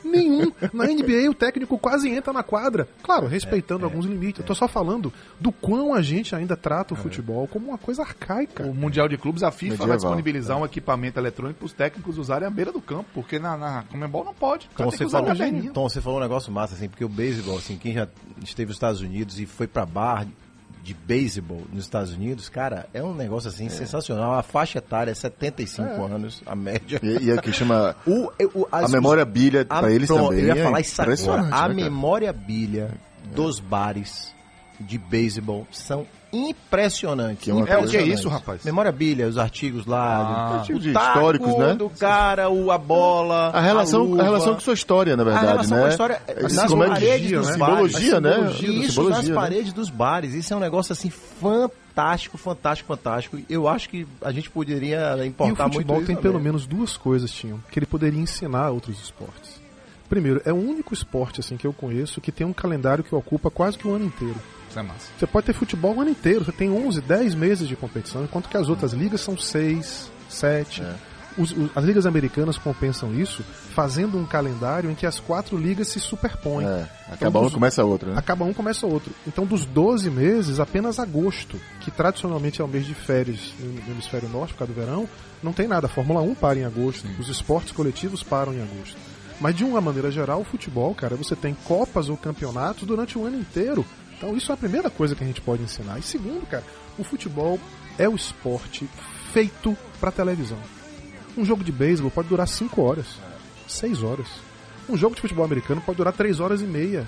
[0.03, 0.51] Nenhum.
[0.73, 2.87] Na NBA o técnico quase entra na quadra.
[3.01, 4.39] Claro, respeitando alguns limites.
[4.39, 8.01] Eu tô só falando do quão a gente ainda trata o futebol como uma coisa
[8.01, 8.63] arcaica.
[8.63, 9.97] O Mundial de Clubes, a FIFA vai Medieval.
[9.97, 13.83] disponibilizar um equipamento eletrônico para os técnicos usarem à beira do campo, porque na, na
[13.83, 14.67] Comembol não pode.
[14.67, 15.73] O cara Tom, tem que você falou.
[15.73, 18.07] Tom, você falou um negócio massa, assim, porque o beisebol, assim, quem já
[18.43, 20.27] esteve nos Estados Unidos e foi pra bar
[20.83, 24.33] de beisebol nos Estados Unidos, cara, é um negócio, assim, sensacional.
[24.33, 26.99] A faixa etária é 75 anos, a média.
[27.01, 30.29] E, e é que chama O, o- a as- memória bilha A- pra eles pronto,
[30.31, 30.41] também.
[30.41, 31.15] Eu ia é falar isso agora.
[31.15, 32.91] impressionante, A né, memória bilha
[33.33, 34.35] dos bares
[34.79, 37.43] de beisebol são impressionantes.
[37.43, 38.63] Que é É o que é isso, rapaz?
[38.63, 40.51] Memória bilha, os artigos lá, Ah.
[40.51, 41.73] o Artigos de taco históricos, né?
[41.75, 44.21] do cara, o, a bola, A relação, luva.
[44.21, 45.81] a relação com sua história, na verdade, A relação né?
[45.83, 47.57] com a história Esse nas é paredes dos né?
[47.57, 47.75] bares.
[47.95, 48.49] Simbologia, né?
[48.51, 49.35] Isso, Simbologia, nas né?
[49.35, 50.33] paredes dos bares.
[50.33, 53.37] Isso é um negócio assim fantástico, fantástico, fantástico.
[53.49, 56.31] Eu acho que a gente poderia E o importar muito futebol isso tem também.
[56.31, 59.61] pelo menos duas coisas, tinham, que ele poderia ensinar a outros esportes.
[60.09, 63.49] Primeiro, é o único esporte assim que eu conheço que tem um calendário que ocupa
[63.49, 64.35] quase que o ano inteiro.
[64.73, 65.07] Isso é massa.
[65.19, 68.49] Você pode ter futebol o ano inteiro, você tem 11, 10 meses de competição, enquanto
[68.49, 70.81] que as outras ligas são 6, 7.
[71.37, 73.43] Os- os- as ligas americanas compensam isso
[73.73, 76.65] fazendo um calendário em que as quatro ligas se superpõem.
[76.67, 78.19] É, Então, acaba um dos- começa a outra, né?
[78.19, 79.11] Acaba um, começa outro.
[79.27, 84.29] Então, dos 12 meses, apenas agosto, que tradicionalmente é o mês de férias no hemisfério
[84.29, 85.07] norte, por causa do verão,
[85.41, 85.87] não tem nada.
[85.87, 88.95] A Fórmula 1 para em agosto, os esportes coletivos param em agosto.
[89.41, 93.25] Mas de uma maneira geral, o futebol, cara, você tem copas ou campeonatos durante o
[93.25, 93.83] ano inteiro.
[94.23, 95.99] Então isso é a primeira coisa que a gente pode ensinar.
[95.99, 96.63] E segundo, cara,
[96.97, 97.59] o futebol
[97.97, 98.89] é o esporte
[99.33, 100.57] feito para televisão.
[101.37, 103.19] Um jogo de beisebol pode durar 5 horas,
[103.67, 104.27] 6 horas.
[104.87, 107.05] Um jogo de futebol americano pode durar 3 horas e meia.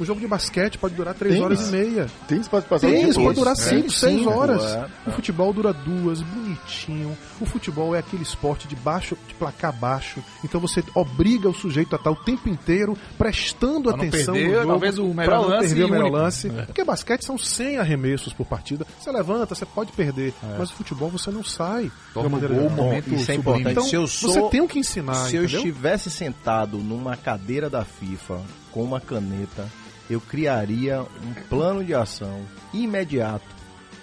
[0.00, 1.44] Um jogo de basquete pode durar 3 Tênis.
[1.44, 2.06] horas e meia.
[2.26, 3.56] Tem espaço pra passar o Tênis pode durar É.
[3.56, 4.64] 5, 6 cinco, horas.
[4.64, 4.86] é.
[5.06, 7.16] O futebol dura duas, bonitinho.
[7.40, 10.22] O futebol é aquele esporte de baixo, de placar baixo.
[10.42, 14.48] Então você obriga o sujeito a estar o tempo inteiro prestando Pra não atenção perder,
[14.48, 14.68] no jogo.
[14.68, 16.16] talvez o melhor pra não lance perder o melhor único.
[16.16, 16.48] lance.
[16.50, 18.86] Porque basquete são 100 arremessos por partida.
[18.98, 20.32] Você levanta, você pode perder.
[20.58, 21.92] Mas o futebol você não sai.
[22.14, 22.84] Torna de uma o maneira gol um geral.
[22.86, 23.70] momento isso é importante.
[23.72, 25.58] Então Se eu você sou- tem o que ensinar, Se eu entendeu?
[25.60, 28.40] estivesse sentado numa cadeira da FIFA
[28.72, 29.66] com uma caneta,
[30.10, 32.40] eu criaria um plano de ação
[32.74, 33.46] imediato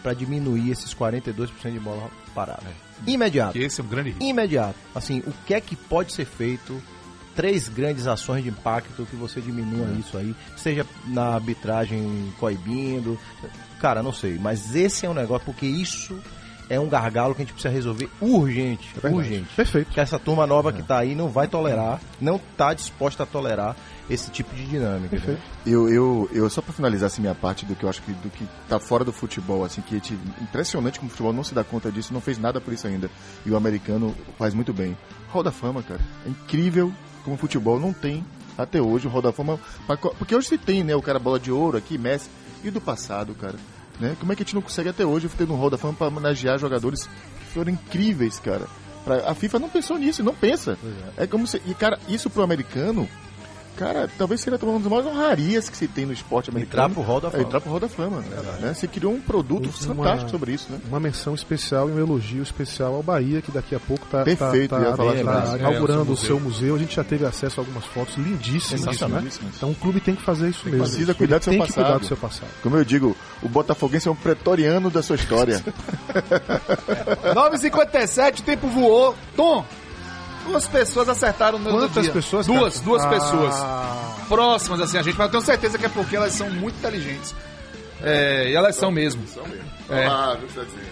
[0.01, 2.64] para diminuir esses 42% de bola parada.
[3.05, 3.53] Imediato.
[3.53, 4.24] Que esse é um grande risco.
[4.24, 4.76] Imediato.
[4.95, 6.82] Assim, o que é que pode ser feito?
[7.36, 13.20] Três grandes ações de impacto que você diminua isso aí, seja na arbitragem coibindo,
[13.80, 16.20] cara, não sei, mas esse é um negócio porque isso
[16.68, 19.91] é um gargalo que a gente precisa resolver urgente, É urgente Perfeito.
[19.91, 23.76] que essa turma nova que tá aí não vai tolerar, não tá disposta a tolerar
[24.10, 25.16] esse tipo de dinâmica.
[25.18, 25.38] Entendeu?
[25.66, 28.30] Eu, eu, eu só pra finalizar assim, minha parte do que eu acho que do
[28.30, 31.64] que tá fora do futebol, assim, que gente- impressionante como o futebol não se dá
[31.64, 33.10] conta disso, não fez nada por isso ainda.
[33.45, 34.97] E o americano faz muito bem.
[35.30, 35.99] Hall da Fama, cara.
[36.26, 36.91] É incrível
[37.24, 38.24] como o futebol não tem
[38.58, 39.60] até hoje o Hall da Fama.
[40.18, 42.30] Porque hoje se tem, né, o cara bola de ouro aqui, Messi,
[42.64, 43.55] e do passado, cara.
[43.99, 44.16] Né?
[44.20, 46.08] Como é que a gente não consegue até hoje ter um Hall da Fama pra
[46.08, 48.68] homenagear jogadores que foram incríveis, cara?
[49.03, 50.78] Pra- A FIFA não pensou nisso, não pensa.
[51.18, 51.28] É.
[51.28, 51.62] como se.
[51.66, 53.08] E, cara, isso pro americano.
[53.78, 56.86] Cara, talvez seja uma das maiores honrarias que se tem no esporte americano.
[56.86, 57.43] Entrar pro Hall da É, Fama.
[57.43, 58.21] entrar pro Hall da Fama.
[58.59, 58.73] Né?
[58.73, 60.80] Você criou um produto Uma- fantástico sobre isso, né?
[60.88, 64.73] Uma menção especial e um elogio especial ao Bahia, que daqui a pouco está Perfeito,
[64.75, 65.55] eu ia falar sobre isso.
[65.57, 66.75] inaugurando É, o o seu seu museu.
[66.75, 69.23] A gente já teve acesso a algumas fotos lindíssimas, né?
[69.55, 70.80] Então o clube tem que fazer isso mesmo.
[70.82, 71.84] precisa cuidar do seu tem que passado.
[71.86, 72.49] cuidar do seu passado.
[72.63, 75.63] Como eu digo, o Botafoguense é um pretoriano da sua história.
[77.34, 79.15] 9h57, o tempo voou.
[79.36, 79.63] Tom,
[80.48, 82.12] duas pessoas acertaram no Quantas dia.
[82.14, 82.48] pessoas?
[82.48, 82.86] Duas, cara?
[82.86, 84.28] duas Ah, pessoas.
[84.28, 87.36] Próximas, assim, a gente, mas eu tenho certeza que é porque elas são muito inteligentes.
[88.04, 89.24] É, e elas são mesmo.
[89.89, 90.08] É.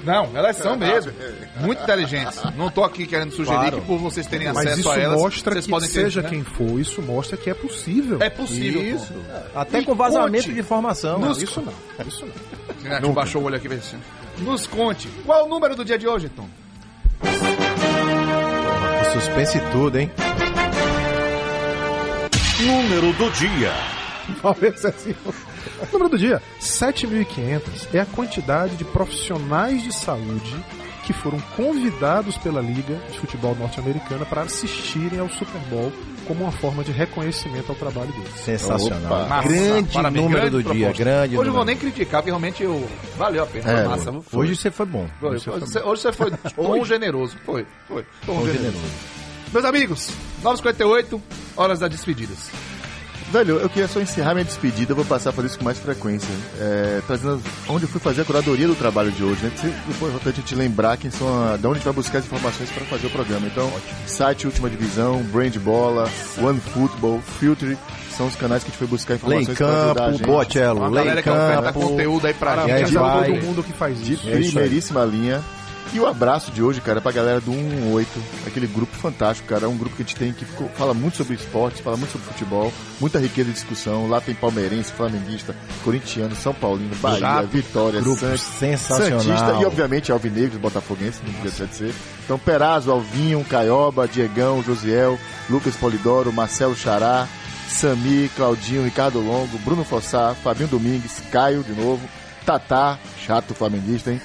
[0.03, 1.11] Não, elas são mesmo.
[1.59, 2.41] Muito inteligentes.
[2.55, 3.81] Não tô aqui querendo sugerir Claro.
[3.81, 6.21] que por vocês terem Mas acesso isso a elas, mostra vocês que podem ter, seja
[6.23, 6.29] né?
[6.29, 8.17] quem for, isso mostra que é possível.
[8.21, 8.81] É possível.
[8.81, 9.13] Isso.
[9.13, 9.59] Tom.
[9.59, 10.53] Até Me com vazamento conte.
[10.55, 11.19] de informação.
[11.19, 11.73] Não, Nos- isso não.
[12.07, 12.91] Isso não.
[12.91, 13.67] A gente baixou o olho aqui,
[14.39, 15.07] Nos conte.
[15.25, 16.47] Qual é o número do dia de hoje, Tom?
[19.15, 20.11] Suspense e tudo, hein?
[22.59, 23.71] Número do dia.
[24.41, 25.15] Talvez assim.
[25.79, 27.61] O número do dia, 7.500,
[27.93, 30.53] é a quantidade de profissionais de saúde
[31.05, 35.93] que foram convidados pela Liga de Futebol Norte-Americana para assistirem ao Super Bowl
[36.25, 38.33] como uma forma de reconhecimento ao trabalho deles.
[38.35, 39.05] Sensacional.
[39.05, 39.25] Opa.
[39.27, 41.03] Massa, grande parabéns, número grande do dia, proposta.
[41.03, 42.87] grande Hoje eu vou nem criticar, porque realmente eu...
[43.17, 43.71] valeu a pena.
[43.71, 44.21] É, foi massa.
[44.21, 44.39] Foi.
[44.39, 45.07] Hoje você foi bom.
[45.19, 45.29] Foi.
[45.29, 47.37] Hoje você Hoje, foi você, hoje você foi tom generoso.
[47.45, 48.03] Foi, foi.
[48.25, 48.45] Tom bom.
[48.45, 48.63] generoso.
[48.63, 49.15] generoso.
[49.53, 50.11] Meus amigos,
[50.43, 51.21] 9h58,
[51.55, 52.51] horas das despedidas.
[53.35, 55.77] Velho, eu queria só encerrar minha despedida, eu vou passar a fazer isso com mais
[55.77, 56.33] frequência.
[56.57, 59.51] É, trazendo onde eu fui fazer a curadoria do trabalho de hoje, né?
[59.57, 62.19] Sempre foi importante a gente lembrar quem são a, de onde a gente vai buscar
[62.19, 63.45] as informações para fazer o programa.
[63.45, 63.69] Então,
[64.07, 66.09] site Última Divisão, Brand Bola,
[66.41, 67.77] One Football, Filter,
[68.15, 69.99] são os canais que a gente foi buscar Lei informações a campo,
[70.77, 71.79] Uma lei em galera que oferta campo.
[71.81, 72.97] conteúdo aí pra aí gente.
[72.97, 73.31] A vai.
[73.33, 74.29] todo mundo que faz De isso.
[74.29, 74.51] É isso aí.
[74.51, 75.43] primeiríssima linha.
[75.95, 78.09] E o abraço de hoje, cara, pra galera do 118,
[78.45, 79.63] aquele grupo fantástico, cara.
[79.63, 80.43] É um grupo que a gente tem que
[80.75, 84.09] fala muito sobre esportes, fala muito sobre futebol, muita riqueza de discussão.
[84.09, 87.43] Lá tem palmeirense, flamenguista, corintiano, São Paulino, Bahia.
[87.43, 89.21] Vitória, Grupo Santos, sensacional.
[89.21, 91.93] Santista e, obviamente, Alvinegros, Botafoguense, não podia ser.
[92.25, 95.17] Então, Perazzo, Alvinho, Caioba, Diegão, Josiel,
[95.49, 97.25] Lucas Polidoro, Marcelo Xará,
[97.69, 102.01] Sami, Claudinho, Ricardo Longo, Bruno Fossá, Fabinho Domingues, Caio de novo,
[102.45, 104.21] Tatá, chato flamenguista, hein?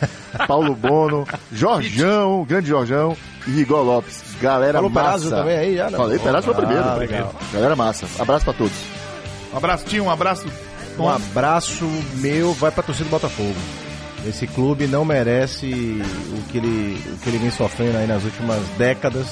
[0.46, 3.16] Paulo Bono, Jorjão, grande Jorjão
[3.46, 4.22] e Rigol Lopes.
[4.40, 5.06] Galera Falou massa.
[5.08, 5.90] Perazzo também aí já?
[5.90, 5.98] Não?
[5.98, 6.98] Falei, Perazzo foi o Ah, primeiro.
[6.98, 7.34] legal.
[7.52, 8.06] Galera massa.
[8.18, 8.76] Abraço pra todos.
[9.52, 10.46] Um abraço, Tinho, um abraço.
[10.98, 11.84] Um abraço
[12.16, 13.54] meu vai pra torcida do Botafogo.
[14.26, 18.60] Esse clube não merece o que ele, o que ele vem sofrendo aí nas últimas
[18.76, 19.26] décadas.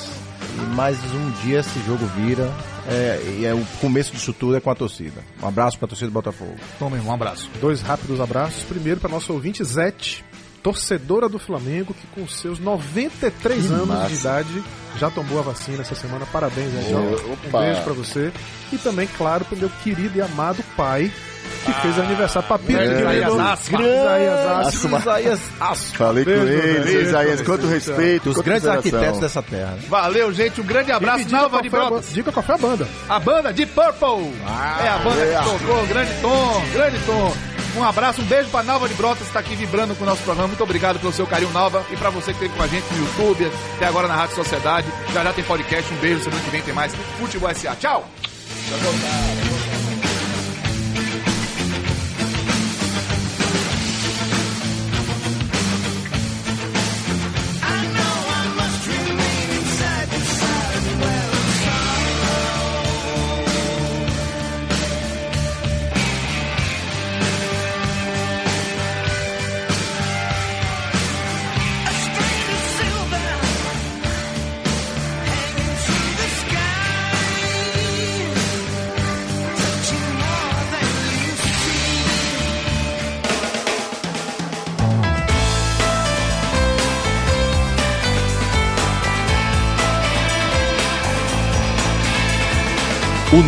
[0.57, 2.51] E mais um dia esse jogo vira.
[2.89, 5.21] É, e é o começo disso tudo é com a torcida.
[5.43, 6.55] Um abraço pra torcida do Botafogo.
[6.81, 7.51] Meu irmão, um abraço.
[7.61, 8.63] Dois rápidos abraços.
[8.65, 10.25] Primeiro para nosso ouvinte Zete,
[10.63, 14.09] torcedora do Flamengo, que com seus 93 Que anos massa.
[14.09, 14.65] de idade
[14.99, 16.27] já tomou a vacina essa semana.
[16.33, 16.73] Parabéns.
[16.93, 18.33] Ô, Um beijo para você.
[18.73, 21.13] E também, claro, pro meu querido e amado pai,
[21.65, 22.49] que fez aniversário.
[22.49, 23.01] Papito, querido.
[23.01, 23.69] Isaías.
[23.69, 24.99] Grande Isaías Asma.
[24.99, 25.99] Isaías Asma.
[25.99, 27.03] Falei com ele.
[27.03, 28.99] Isaías, quanto respeito, quanto grandes consideração.
[29.01, 29.79] arquitetos dessa terra.
[29.89, 30.61] Valeu, gente.
[30.61, 31.27] Um grande abraço.
[31.29, 32.13] qual de Brotas.
[32.13, 32.89] Diga qual foi a banda.
[33.09, 34.33] A banda de Purple.
[34.83, 35.39] é a banda é.
[35.39, 35.87] que tocou.
[35.87, 37.33] Grande Tom, grande Tom.
[37.77, 40.23] Um abraço, um beijo pra Nalva de Brotas, que tá aqui vibrando com o nosso
[40.23, 40.49] programa.
[40.49, 41.85] Muito obrigado pelo seu carinho, Nalva.
[41.91, 44.87] E pra você que esteve com a gente no YouTube, até agora na Rádio Sociedade.
[45.13, 45.93] Já já tem podcast.
[45.93, 46.25] Um beijo.
[46.25, 47.77] Semana que vem tem mais Futebol SA.
[47.77, 48.09] Tchau.
[49.45, 49.48] O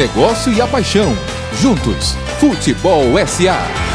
[0.00, 1.14] negócio e a paixão.
[1.60, 2.16] Juntos.
[2.38, 3.89] Futebol SA.